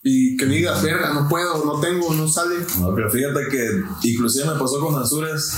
[0.00, 2.54] y que digas, verga, no puedo, no tengo, no sale.
[2.78, 5.54] No, pero fíjate que inclusive me pasó con Azures.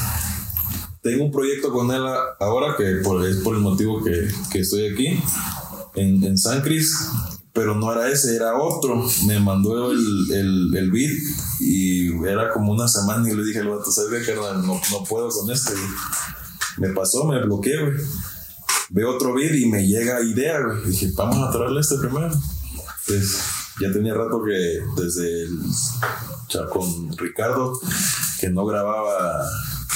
[1.03, 2.03] Tengo un proyecto con él
[2.41, 5.23] ahora que por, es por el motivo que, que estoy aquí
[5.95, 7.07] en, en San Cris,
[7.53, 9.05] pero no era ese, era otro.
[9.27, 9.99] Me mandó el,
[10.33, 11.13] el, el beat
[11.61, 14.67] y era como una semana y le dije al vato, ¿sabes qué, carnal?
[14.67, 15.73] No, no puedo con este.
[15.73, 15.85] güey".
[16.79, 17.97] Me pasó, me bloqueé, güey.
[18.91, 20.85] Veo otro beat y me llega idea, güey.
[20.91, 22.31] Dije, vamos a traerle este primero.
[23.07, 23.39] Pues
[23.81, 25.59] ya tenía rato que desde el
[26.49, 27.79] cha- con Ricardo
[28.41, 29.45] que no grababa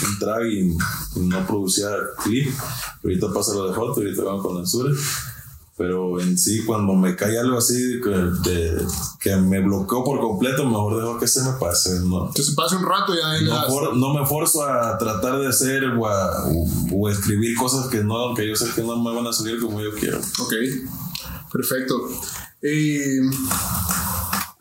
[0.07, 0.61] un track y,
[1.16, 1.88] y no producía
[2.22, 2.52] clip.
[3.02, 4.94] Ahorita pasa lo de foto, ahorita vamos con Azure.
[5.76, 8.87] Pero en sí, cuando me cae algo así que, de-
[9.18, 11.98] que me bloqueó por completo, mejor dejo que se me pase.
[12.00, 14.98] No, Que se pase un rato y ahí le no, for- no me forzo a
[14.98, 18.82] tratar de hacer o, a- o- o escribir cosas que no, que yo sé que
[18.82, 20.18] no me van a salir como yo quiero.
[20.18, 20.52] Ok,
[21.50, 21.94] perfecto.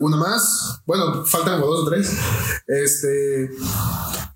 [0.02, 0.82] Una más.
[0.86, 2.12] Bueno, faltan dos o tres.
[2.68, 3.52] Este.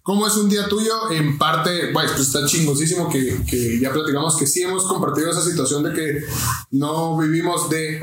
[0.06, 1.10] ¿Cómo es un día tuyo?
[1.10, 5.82] En parte, pues está chingosísimo que, que ya platicamos que sí hemos compartido esa situación
[5.82, 6.24] de que
[6.70, 8.00] no vivimos de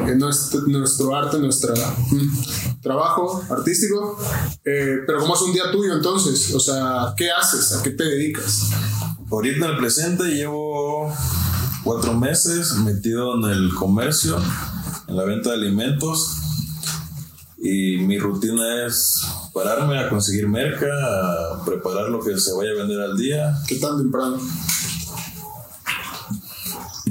[0.67, 1.75] nuestro, arte, nuestro
[2.83, 4.19] trabajo artístico.
[4.65, 6.53] Eh, pero ¿cómo es un día tuyo entonces?
[6.53, 7.73] O sea, ¿qué haces?
[7.73, 8.71] ¿A qué te dedicas?
[9.31, 11.15] Ahorita en el presente llevo
[11.85, 14.39] cuatro meses metido en el comercio,
[15.07, 16.42] en la venta de alimentos.
[17.65, 19.23] Y mi rutina es
[19.55, 23.57] pararme a conseguir merca, a preparar lo que se vaya a vender al día.
[23.69, 24.41] ¿Qué tan temprano?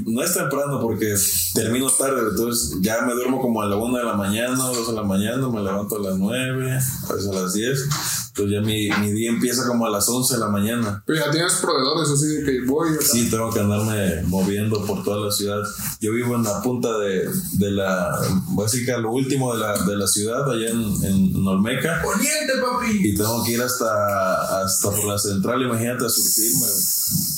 [0.04, 1.14] No es temprano porque
[1.54, 4.92] termino tarde, entonces ya me duermo como a la una de la mañana, dos de
[4.92, 7.88] la mañana, me levanto a las nueve, a veces a las 10.
[8.34, 11.02] Entonces ya mi, mi día empieza como a las 11 de la mañana.
[11.06, 12.88] Pero ya tienes proveedores así de que voy.
[12.88, 13.04] acá.
[13.04, 15.60] Sí, tengo que andarme moviendo por toda la ciudad.
[16.00, 18.18] Yo vivo en la punta de, de la,
[18.52, 22.00] básica, lo último de la, de la ciudad, allá en, en Olmeca.
[22.02, 23.06] Poniente, papi.
[23.08, 26.66] Y tengo que ir hasta, hasta por la central, imagínate, a surtirme.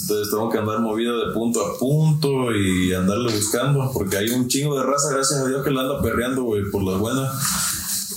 [0.02, 4.46] Entonces tengo que andar movido de punto a punto y andarle buscando, porque hay un
[4.46, 7.34] chingo de raza, gracias a Dios, que la anda perreando, güey, por las buenas.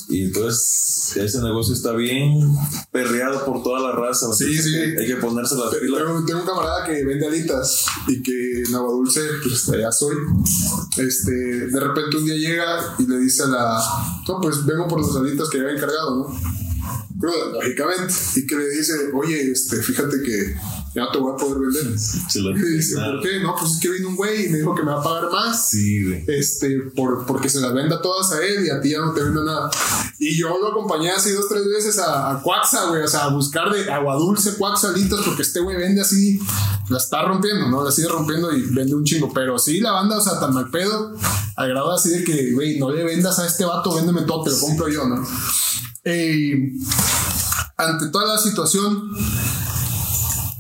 [0.10, 2.56] Y entonces ese negocio está bien
[2.92, 4.32] perreado por toda la raza.
[4.34, 4.76] Sí, sí.
[4.76, 6.02] Hay que ponerse las pilas.
[6.06, 10.16] Tengo, tengo un camarada que vende alitas y que en Agua Dulce, pues allá soy.
[10.98, 13.80] Este, de repente un día llega y le dice a la,
[14.28, 16.42] no, pues vengo por las alitas que había encargado, ¿no?
[17.20, 18.14] Cruda, lógicamente.
[18.36, 20.56] Y que le dice, oye, este, fíjate que
[20.98, 22.00] ya no te voy a poder vender.
[22.30, 23.40] Se lo- Y dice, ¿por qué?
[23.40, 25.32] No, pues es que vino un güey y me dijo que me va a pagar
[25.32, 26.24] más Sí, güey.
[26.28, 29.22] este, por, porque se las venda todas a él y a ti ya no te
[29.24, 29.70] vende nada.
[30.20, 33.30] Y yo lo acompañé así dos, tres veces a, a Cuaxa, güey, o sea, a
[33.30, 36.40] buscar de agua dulce, Cuaxa, alitas, porque este güey vende así,
[36.90, 37.84] la está rompiendo, ¿no?
[37.84, 39.32] La sigue rompiendo y vende un chingo.
[39.32, 41.14] Pero sí, la banda, o sea, tan mal pedo,
[41.56, 44.50] al grado así de que, güey, no le vendas a este vato, véndeme todo, te
[44.52, 45.24] lo compro yo, ¿no?
[46.04, 46.72] Eh,
[47.78, 49.12] ante toda la situación,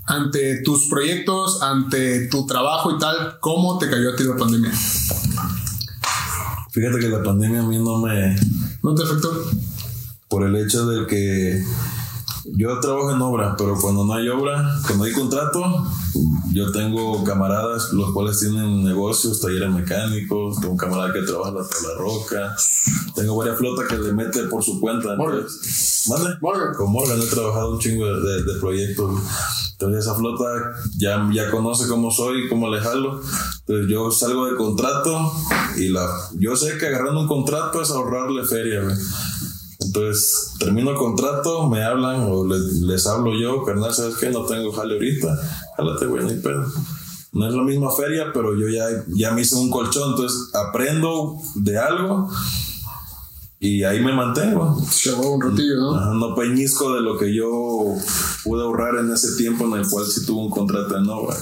[0.07, 4.71] ante tus proyectos, ante tu trabajo y tal, ¿cómo te cayó a ti la pandemia?
[6.71, 8.35] Fíjate que la pandemia a mí no me,
[8.83, 9.29] ¿No te afectó?
[10.29, 11.63] por el hecho de que
[12.55, 15.85] yo trabajo en obra, pero cuando no hay obra, cuando hay contrato,
[16.51, 21.67] yo tengo camaradas los cuales tienen negocios, talleres mecánicos, tengo un camarada que trabaja la
[21.67, 22.55] tabla roca,
[23.15, 25.15] tengo varias flotas que le mete por su cuenta.
[25.15, 25.45] Morgan.
[26.41, 26.73] Morgan.
[26.75, 29.21] Con Morgan he trabajado un chingo de, proyectos.
[29.73, 30.45] Entonces esa flota
[30.97, 33.21] ya, ya conoce cómo soy, cómo le jalo.
[33.59, 35.31] Entonces yo salgo de contrato
[35.75, 36.07] y la,
[36.39, 38.81] yo sé que agarrando un contrato es ahorrarle feria.
[39.97, 44.29] Entonces, termino el contrato, me hablan o les, les hablo yo, carnal, ¿sabes qué?
[44.29, 45.35] No tengo jale ahorita.
[45.75, 46.65] Jálate, güey, no hay pedo.
[47.33, 51.37] No es la misma feria, pero yo ya, ya me hice un colchón, entonces aprendo
[51.55, 52.29] de algo
[53.59, 54.79] y ahí me mantengo.
[54.87, 55.95] Se llevó un ratillo, ¿no?
[55.95, 57.95] Ajá, no peñizco de lo que yo
[58.43, 61.35] pude ahorrar en ese tiempo en el cual sí tuve un contrato en obra.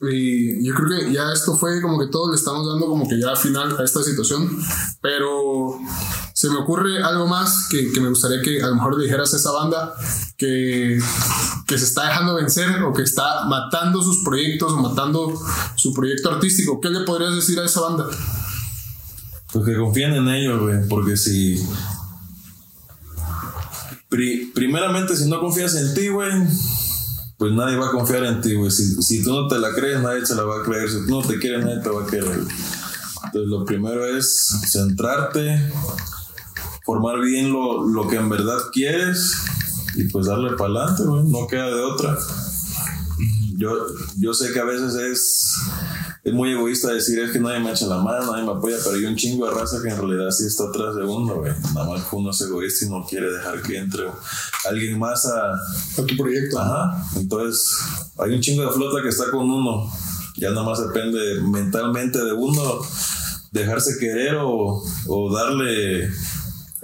[0.00, 3.20] Y yo creo que ya esto fue como que todos le estamos dando como que
[3.20, 4.48] ya final a esta situación.
[5.00, 5.78] Pero
[6.44, 9.32] se me ocurre algo más que, que me gustaría que a lo mejor le dijeras
[9.32, 9.94] a esa banda
[10.36, 11.00] que,
[11.66, 15.40] que se está dejando vencer o que está matando sus proyectos o matando
[15.74, 16.82] su proyecto artístico.
[16.82, 18.04] ¿Qué le podrías decir a esa banda?
[19.54, 21.66] Pues que confíen en ellos, güey, porque si.
[24.10, 26.30] Pri- primeramente, si no confías en ti, güey,
[27.38, 28.70] pues nadie va a confiar en ti, güey.
[28.70, 30.90] Si, si tú no te la crees, nadie se la va a creer.
[30.90, 32.38] Si tú no te quieres, nadie te va a querer.
[33.24, 35.72] Entonces, lo primero es centrarte,
[36.84, 39.34] formar bien lo, lo que en verdad quieres
[39.96, 41.24] y pues darle para adelante, güey.
[41.24, 42.16] No queda de otra.
[43.56, 43.70] Yo,
[44.18, 45.54] yo sé que a veces es,
[46.24, 48.96] es muy egoísta decir es que nadie me echa la mano, nadie me apoya, pero
[48.96, 51.52] hay un chingo de raza que en realidad sí está atrás de uno, güey.
[51.72, 54.04] Nada más que uno es egoísta y no quiere dejar que entre
[54.68, 56.58] alguien más a, A tu proyecto.
[56.58, 57.06] Ajá.
[57.16, 57.64] Entonces,
[58.18, 59.90] hay un chingo de flota que está con uno.
[60.36, 62.80] Ya nada más depende mentalmente de uno
[63.52, 66.10] dejarse querer o, o darle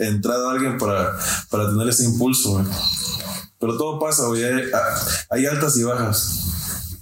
[0.08, 1.16] entrada a alguien para,
[1.50, 2.52] para tener ese impulso.
[2.52, 2.64] güey.
[3.58, 4.42] Pero todo pasa, güey.
[4.44, 4.62] Hay,
[5.30, 6.46] hay altas y bajas.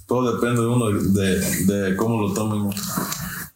[0.07, 2.69] Todo depende de uno, de, de cómo lo tomen.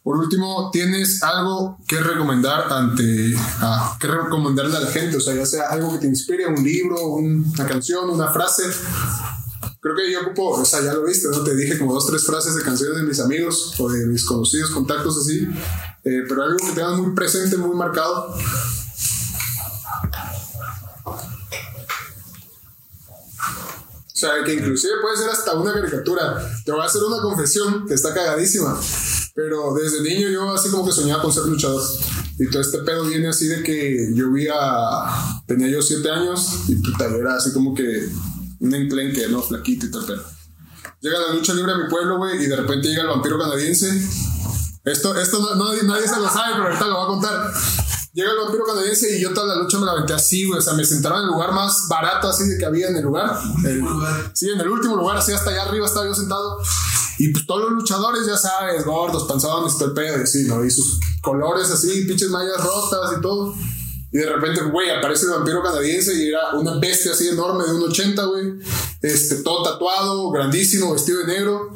[0.03, 5.15] Por último, ¿tienes algo que recomendar ante, ah, que recomendarle a la gente?
[5.17, 8.63] O sea, ya sea algo que te inspire, un libro, un- una canción, una frase.
[9.79, 11.41] Creo que yo ocupo, o sea, ya lo viste, ¿no?
[11.43, 14.69] Te dije como dos, tres frases de canciones de mis amigos o de mis conocidos,
[14.71, 15.47] contactos así.
[16.05, 18.35] Eh, pero algo que tengas muy presente, muy marcado.
[23.05, 26.37] O sea, que inclusive puede ser hasta una caricatura.
[26.63, 28.79] Te voy a hacer una confesión que está cagadísima.
[29.35, 31.81] Pero desde niño yo así como que soñaba con ser luchador.
[32.39, 35.41] Y todo este pedo viene así de que yo vi a...
[35.47, 38.07] Tenía yo siete años y puta, era así como que
[38.59, 39.41] un enclenque, ¿no?
[39.41, 40.23] Flaquito y tal pedo.
[41.01, 43.89] Llega la lucha libre a mi pueblo, güey, y de repente llega el vampiro canadiense.
[44.85, 47.53] Esto, esto no- no- nadie se lo sabe, pero ahorita lo voy a contar.
[48.13, 50.59] Llega el vampiro canadiense y yo toda la lucha me la aventé así, güey.
[50.59, 53.03] O sea, me sentaron en el lugar más barato así de que había en el
[53.03, 53.35] lugar.
[53.65, 54.31] El- lugar.
[54.35, 56.59] Sí, en el último lugar, así hasta allá arriba estaba yo sentado.
[57.17, 60.63] Y pues todos los luchadores, ya sabes, gordos, panzones, todo el pedo, y sí, ¿no?
[60.63, 63.55] Y sus colores así, pinches mallas rotas y todo.
[64.11, 67.73] Y de repente, güey, aparece el vampiro canadiense y era una bestia así enorme de
[67.73, 68.53] un 80, güey.
[69.01, 71.71] Este, todo tatuado, grandísimo, vestido de negro.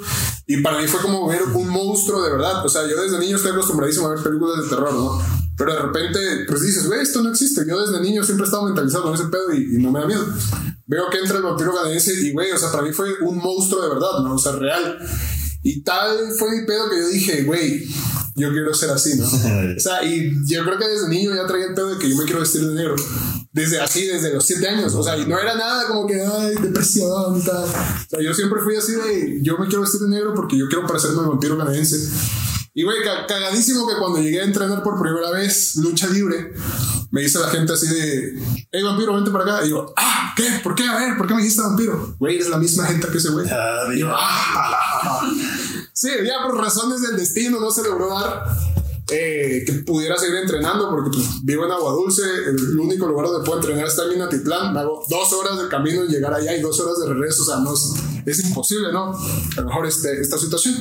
[0.46, 2.64] Y para mí fue como ver un monstruo de verdad.
[2.64, 5.20] O sea, yo desde niño estoy acostumbradísimo a ver películas de terror, ¿no?
[5.58, 7.66] Pero de repente, pues dices, güey, esto no existe.
[7.68, 10.06] Yo desde niño siempre he estado mentalizado con ese pedo y, y no me da
[10.06, 10.26] miedo.
[10.86, 13.82] Veo que entra el vampiro canadiense y, güey, o sea, para mí fue un monstruo
[13.82, 14.36] de verdad, ¿no?
[14.36, 15.00] O sea, real.
[15.64, 17.86] Y tal fue mi pedo que yo dije, güey,
[18.36, 19.26] yo quiero ser así, ¿no?
[19.78, 22.16] o sea, y yo creo que desde niño ya traía el pedo de que yo
[22.16, 22.96] me quiero vestir de negro.
[23.52, 24.94] Desde así, desde los siete años.
[24.94, 27.64] O sea, y no era nada como que, ay, depresión y tal.
[27.64, 30.68] O sea, yo siempre fui así de, yo me quiero vestir de negro porque yo
[30.68, 31.98] quiero parecerme al vampiro canadiense.
[32.78, 36.54] Y güey, ca- cagadísimo que cuando llegué a entrenar por primera vez lucha libre,
[37.10, 38.40] me dice la gente así de,
[38.72, 39.66] hey vampiro, vente para acá.
[39.66, 40.60] Y yo, ah, ¿qué?
[40.64, 40.84] ¿Por qué?
[40.88, 42.16] A ver, ¿por qué me dijiste vampiro?
[42.20, 43.48] Güey, eres la misma gente que ese güey.
[43.50, 45.22] Ah, Y yo, ah.
[45.92, 48.46] Sí, ya por razones del destino no se logró dar
[49.10, 53.46] eh, que pudiera seguir entrenando porque pues, vivo en Agua Dulce, el único lugar donde
[53.46, 54.74] puedo entrenar está en Minatitlán.
[54.74, 57.46] Me hago dos horas de camino en llegar allá y dos horas de regreso, o
[57.46, 57.94] sea, no es,
[58.26, 59.14] es imposible, ¿no?
[59.14, 60.76] A lo mejor este, esta situación.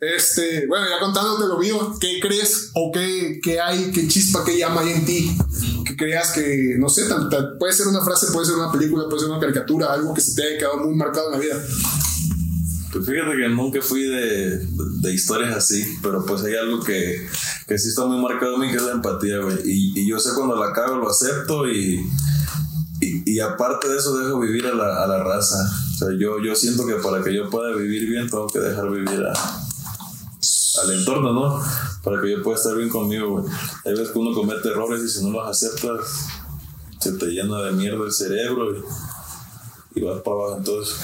[0.00, 4.56] Este, bueno, ya contándote lo mío, ¿qué crees o qué, qué hay, qué chispa, qué
[4.56, 5.36] llama hay en ti?
[5.84, 7.02] Que creas que, no sé,
[7.58, 10.34] puede ser una frase, puede ser una película, puede ser una caricatura, algo que se
[10.34, 11.62] te haya quedado muy marcado en la vida.
[12.92, 17.28] Pues fíjate que nunca fui de, de historias así, pero pues hay algo que,
[17.66, 19.58] que sí está muy marcado en mí, que es la empatía, güey.
[19.64, 22.00] Y, y yo sé cuando la cago, lo acepto y,
[23.00, 25.58] y, y aparte de eso dejo vivir a la, a la raza.
[25.94, 28.90] O sea, yo, yo siento que para que yo pueda vivir bien, tengo que dejar
[28.90, 29.32] vivir a,
[30.82, 31.62] al entorno, ¿no?
[32.02, 33.52] Para que yo pueda estar bien conmigo, güey.
[33.84, 36.26] Hay veces que uno comete errores y si no los aceptas,
[37.00, 40.56] se te llena de mierda el cerebro y, y vas para abajo.
[40.58, 40.96] Entonces,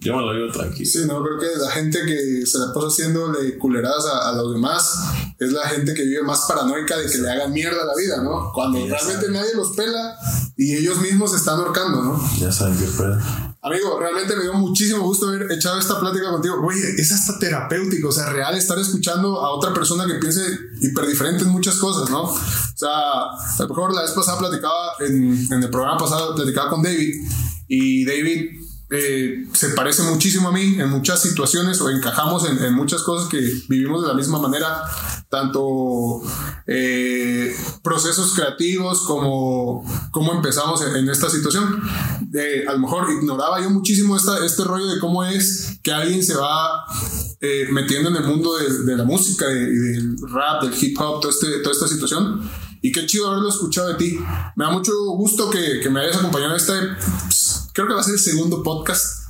[0.00, 0.90] yo me lo digo tranquilo.
[0.90, 4.54] Sí, no, creo que la gente que se la pasa haciéndole culeradas a, a los
[4.54, 4.98] demás
[5.38, 8.22] es la gente que vive más paranoica de que le hagan mierda a la vida,
[8.22, 8.50] ¿no?
[8.54, 10.16] Cuando ya realmente nadie los pela
[10.56, 12.30] y ellos mismos se están ahorcando, ¿no?
[12.38, 13.18] Ya saben qué pedo.
[13.62, 16.66] Amigo, realmente me dio muchísimo gusto haber echado esta plática contigo.
[16.66, 20.40] Oye, es hasta terapéutico, o sea, real estar escuchando a otra persona que piense
[20.80, 22.22] hiperdiferente en muchas cosas, ¿no?
[22.22, 22.38] O
[22.74, 26.82] sea, a lo mejor la vez pasada platicaba, en, en el programa pasado platicaba con
[26.82, 27.16] David
[27.68, 32.74] y David eh, se parece muchísimo a mí en muchas situaciones o encajamos en, en
[32.74, 34.82] muchas cosas que vivimos de la misma manera,
[35.28, 36.20] tanto
[36.66, 41.80] eh, procesos creativos como cómo empezamos en, en esta situación.
[42.34, 46.24] Eh, a lo mejor ignoraba yo muchísimo esta, este rollo de cómo es que alguien
[46.24, 46.84] se va
[47.40, 51.20] eh, metiendo en el mundo de, de la música y del rap, del hip hop,
[51.20, 52.40] todo este, toda esta situación.
[52.82, 54.18] Y qué chido haberlo escuchado de ti.
[54.56, 56.72] Me da mucho gusto que, que me hayas acompañado en este.
[57.72, 59.20] Creo que va a ser el segundo podcast.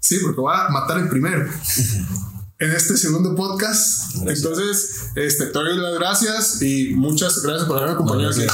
[0.00, 1.50] Sí, porque voy a matar el primero.
[2.60, 4.16] En este segundo podcast.
[4.16, 4.38] Gracias.
[4.38, 8.44] Entonces, este, te doy las gracias y muchas gracias por haberme acompañado aquí.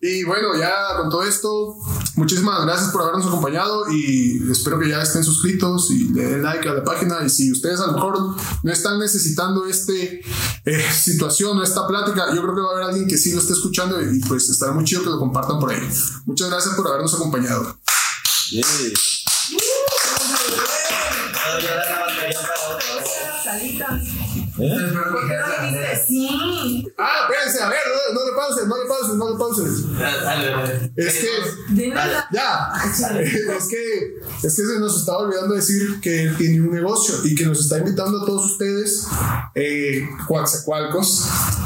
[0.00, 1.74] Y bueno, ya con todo esto,
[2.16, 6.68] muchísimas gracias por habernos acompañado y espero que ya estén suscritos y le den like
[6.68, 7.24] a la página.
[7.24, 10.20] Y si ustedes a lo mejor no están necesitando este
[10.64, 13.40] eh, situación o esta plática, yo creo que va a haber alguien que sí lo
[13.40, 15.88] esté escuchando y pues estará muy chido que lo compartan por ahí.
[16.24, 17.76] Muchas gracias por habernos acompañado.
[18.48, 18.62] Yeah.
[24.58, 24.72] ¿Eh?
[26.98, 27.82] Ah, espérense, a ver,
[28.36, 29.98] pauses, no le pauses, no le pauses.
[29.98, 30.92] Dale, dale.
[30.96, 31.28] Es que.
[32.32, 37.14] Ya, es que, es que se nos estaba olvidando decir que él tiene un negocio
[37.24, 39.06] y que nos está invitando a todos ustedes,
[39.54, 41.24] eh, Coaxacualcos.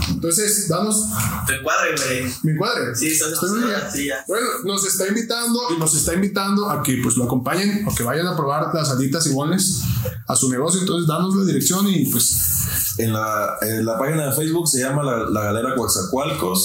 [0.08, 1.04] Entonces, danos
[1.46, 2.34] Te encuadre, güey.
[2.42, 2.94] mi cuadre.
[2.94, 3.80] Sí, bien.
[3.92, 4.24] sí, ya.
[4.26, 8.02] Bueno, nos está invitando y nos está invitando a que pues lo acompañen o que
[8.02, 9.80] vayan a probar las alitas y bones
[10.26, 10.80] a su negocio.
[10.80, 12.36] Entonces, danos la dirección y pues
[12.98, 16.59] En la, en la página de Facebook se llama La, la Galera Coaxacualcos.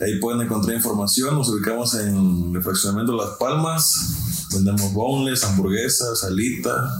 [0.00, 1.34] Ahí pueden encontrar información.
[1.34, 4.48] Nos ubicamos en el fraccionamiento Las Palmas.
[4.52, 6.98] Vendemos boneless, hamburguesas, salita,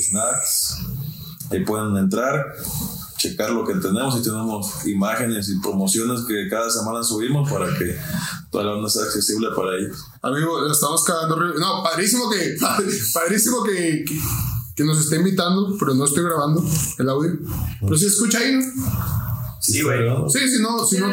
[0.00, 0.78] snacks.
[1.50, 2.54] Ahí pueden entrar,
[3.16, 7.98] checar lo que tenemos y tenemos imágenes y promociones que cada semana subimos para que
[8.50, 9.98] toda la onda sea accesible para ellos.
[10.22, 11.36] Amigo, estamos cagando.
[11.36, 12.56] No, padrísimo que,
[13.12, 14.20] padrísimo que, que,
[14.76, 16.64] que nos esté invitando, pero no estoy grabando
[16.98, 17.32] el audio.
[17.80, 19.29] Pero si escucha ahí, ¿no?
[19.72, 19.98] Sí, güey.
[20.28, 21.08] Sí, sí, no, sí, no.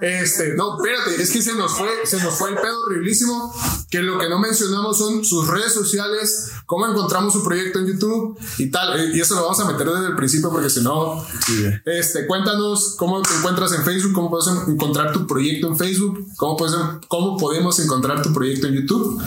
[0.00, 3.54] Este, no, espérate, es que se nos fue, se nos fue el pedo horriblísimo,
[3.90, 8.38] que lo que no mencionamos son sus redes sociales, cómo encontramos su proyecto en YouTube
[8.58, 11.24] y tal, eh, y eso lo vamos a meter desde el principio porque si no,
[11.46, 16.26] Sí, este, cuéntanos cómo te encuentras en Facebook, cómo puedes encontrar tu proyecto en Facebook,
[16.36, 16.74] cómo, puedes,
[17.08, 19.22] cómo podemos encontrar tu proyecto en YouTube.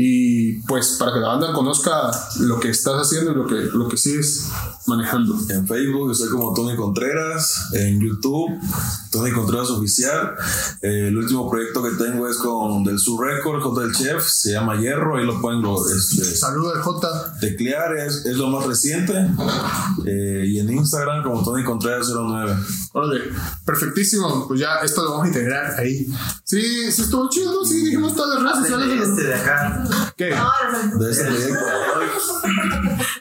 [0.00, 3.88] Y pues para que la banda conozca lo que estás haciendo y lo que, lo
[3.88, 4.48] que sigues
[4.86, 5.36] manejando.
[5.48, 8.48] En Facebook estoy como Tony Contreras, en YouTube
[9.10, 10.34] Tony Contreras Oficial.
[10.82, 14.52] Eh, el último proyecto que tengo es con Del Sur Record, J del Chef, se
[14.52, 17.34] llama Hierro, ahí lo pueden lo, este, Saludos al J.
[17.40, 19.14] teclear, es, es lo más reciente.
[20.06, 22.56] Eh, y en Instagram como Tony Contreras 09.
[22.92, 23.20] Órale,
[23.64, 24.46] perfectísimo.
[24.46, 26.06] Pues ya esto lo vamos a integrar ahí.
[26.44, 27.64] Sí, sí estuvo chido, ¿no?
[27.64, 29.08] Sí, dijimos todas las redes sociales.
[29.08, 29.87] Este de acá.
[30.16, 30.34] ¿Qué?
[30.98, 31.64] De ese proyecto.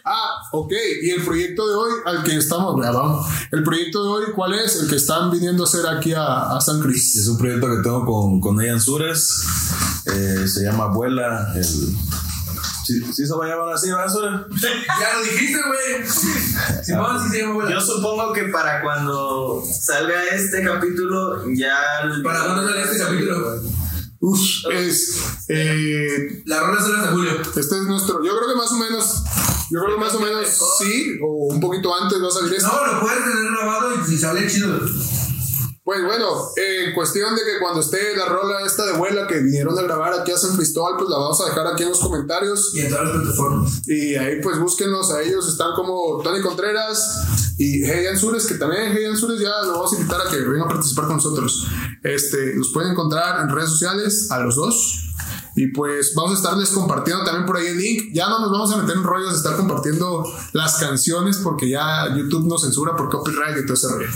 [0.03, 0.71] Ah, ok.
[1.03, 3.25] Y el proyecto de hoy al que estamos grabando.
[3.51, 4.77] El proyecto de hoy, ¿cuál es?
[4.77, 7.15] El que están viniendo a hacer aquí a, a San Cris.
[7.17, 9.43] Es un proyecto que tengo con, con Ian Sures.
[10.05, 11.51] Eh, se llama Abuela.
[11.55, 11.63] El...
[11.63, 14.61] ¿Sí, sí se va a llamar así, ¿verdad, Sures?
[14.61, 16.07] Ya lo dijiste, güey.
[16.83, 17.71] Simón, sí se llama, güey.
[17.73, 21.75] Yo supongo que para cuando salga este capítulo ya.
[22.23, 23.61] ¿Para cuándo sale este capítulo?
[24.19, 24.39] Uf,
[24.71, 25.21] es.
[25.47, 27.31] Eh, La rola sale hasta julio.
[27.41, 28.23] este es nuestro.
[28.23, 29.23] Yo creo que más o menos.
[29.69, 30.47] Yo creo que más o menos
[30.79, 32.67] sí, o un poquito antes va a salir esto.
[32.69, 34.79] No, lo puedes tener grabado y si sale chido.
[35.87, 39.79] Pues bueno, eh, cuestión de que cuando esté la rola esta de vuela que vinieron
[39.79, 42.75] a grabar aquí a San Cristóbal, pues la vamos a dejar aquí en los comentarios.
[42.75, 43.87] Y en todas las plataformas.
[43.87, 48.91] Y ahí pues búsquenlos a ellos, están como Tony Contreras y Hey Ansures, que también
[48.93, 51.65] Hey Ansures ya lo vamos a invitar a que venga a participar con nosotros.
[52.03, 55.13] Este, los pueden encontrar en redes sociales a los dos.
[55.55, 58.13] Y pues vamos a estarles compartiendo también por ahí el link.
[58.13, 62.13] Ya no nos vamos a meter en rollos de estar compartiendo las canciones porque ya
[62.13, 64.09] YouTube nos censura por copyright y todo ese rollo.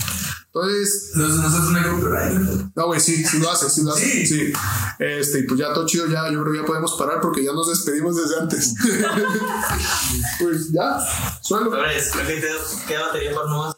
[0.53, 2.75] Entonces, nosotros una copyright.
[2.75, 4.05] no, güey, sí, sí lo hace, sí lo hace.
[4.05, 4.25] Sí.
[4.27, 4.53] Sí.
[4.99, 7.53] Este, y pues ya todo chido, ya, yo creo que ya podemos parar porque ya
[7.53, 8.73] nos despedimos desde antes.
[10.39, 10.99] pues ya,
[11.41, 11.71] suelo.
[11.71, 12.47] Flores, creo que te
[12.87, 13.75] queda batería para nomás.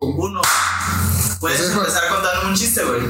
[0.00, 0.40] Uno.
[1.40, 3.00] Puedes Pues es- empezar contando un chiste, güey.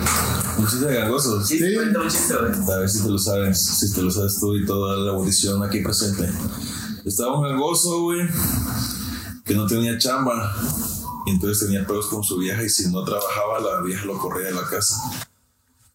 [0.59, 1.45] Un chiste de.
[1.47, 1.75] Sí, Sí.
[1.77, 2.53] cuenta un chiste, güey.
[2.75, 5.63] A ver si te lo sabes, si te lo sabes tú y toda la audición
[5.63, 6.31] aquí presente.
[7.07, 8.29] Estaba un gangoso, güey,
[9.45, 10.55] que no tenía chamba.
[11.29, 14.55] Entonces tenía pedos con su vieja y si no trabajaba, la vieja lo corría de
[14.55, 14.97] la casa.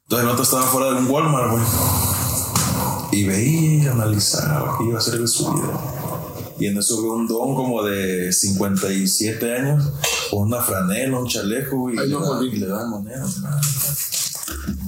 [0.03, 1.63] Entonces el otro estaba fuera de un Walmart, güey.
[3.11, 5.79] Y veía y analizaba qué iba a hacer de su vida.
[6.59, 9.91] Y en eso ve un don como de 57 años,
[10.29, 13.38] con una franela, un chaleco, güey, Ay, y, no, le da- y le dan monedas.
[13.39, 13.59] man.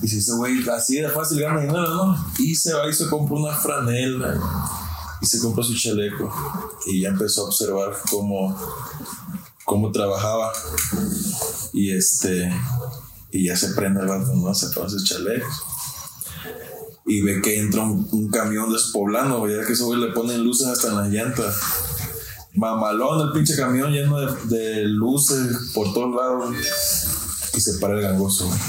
[0.02, 2.26] Y si ese güey así de fácil gana dinero, ¿no?
[2.38, 4.40] Y se va y se compra una franela
[5.22, 6.32] y se compra su chaleco.
[6.86, 8.56] Y ya empezó a observar cómo,
[9.66, 10.54] cómo trabajaba.
[11.74, 12.50] Y este,
[13.32, 14.54] y ya se prende el vato, ¿no?
[14.56, 15.54] Se pone sus chalecos.
[17.06, 20.88] Y ve que entra un, un camión despoblando, ya que güey le ponen luces hasta
[20.88, 21.56] en las llantas.
[22.54, 26.56] Mamalón el pinche camión lleno de, de luces por todos lados.
[27.54, 28.60] Y se para el gangoso, güey.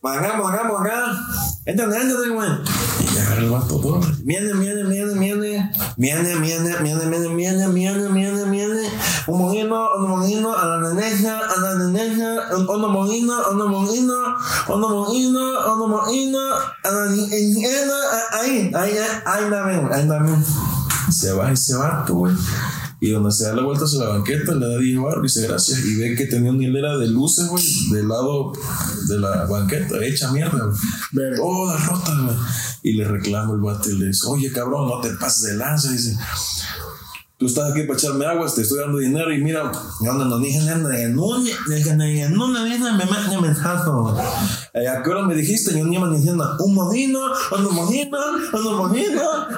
[0.00, 1.26] Mangá, mangá, mangá.
[1.66, 2.50] Entra, entra, güey.
[3.14, 4.00] Y agarra el vato todo.
[4.22, 5.72] Viene, viene, viene, viene.
[5.96, 8.57] Viene, viene, viene, viene, viene, viene, viene, viene.
[9.28, 12.56] Un mojino, un mojino, a la neneja, a la neneja.
[12.56, 14.14] Un un mojino, un mojino,
[14.68, 16.38] un mojino, un mojino.
[16.82, 17.68] A la niña,
[18.32, 18.92] ahí, ahí,
[19.26, 20.42] ahí la ven, ahí la ven.
[21.10, 22.34] Se va y se va, tú, güey.
[23.00, 25.46] Y donde se da la vuelta hacia la banqueta, le da 10 baros y dice
[25.46, 25.84] gracias.
[25.84, 27.62] Y ve que tenía una hilera de luces, güey,
[27.92, 28.52] del lado
[29.08, 30.58] de la banqueta, hecha mierda,
[31.12, 31.36] güey.
[31.36, 32.36] Toda rota, güey.
[32.82, 35.90] Y le reclama el vato y le dice, oye, cabrón, no te pases de lanza.
[35.92, 36.16] Dice,
[37.38, 39.70] tú estás aquí para echarme agua, te estoy dando dinero y mira,
[40.00, 43.90] yo no no dije nada, en un, en una vida me mete mensaje.
[44.74, 45.78] Eh, ¿A qué hora me dijiste?
[45.78, 47.20] Yo ni me diciendo, un mojino,
[47.52, 48.18] un mojino,
[48.52, 49.22] un mojino.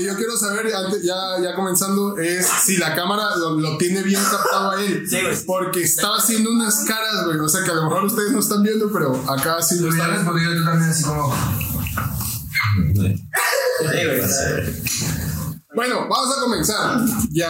[0.00, 4.02] que yo quiero saber, antes, ya, ya comenzando, es si la cámara lo, lo tiene
[4.02, 5.06] bien captado a él.
[5.08, 5.44] Sí, güey.
[5.46, 7.38] Porque estaba haciendo unas caras, güey.
[7.38, 10.10] O sea que a lo mejor ustedes no están viendo, pero acá sí lo están.
[10.10, 11.34] respondido tú también así como.
[12.72, 13.26] Sí, güey.
[15.74, 17.00] Bueno, vamos a comenzar.
[17.30, 17.48] Ya.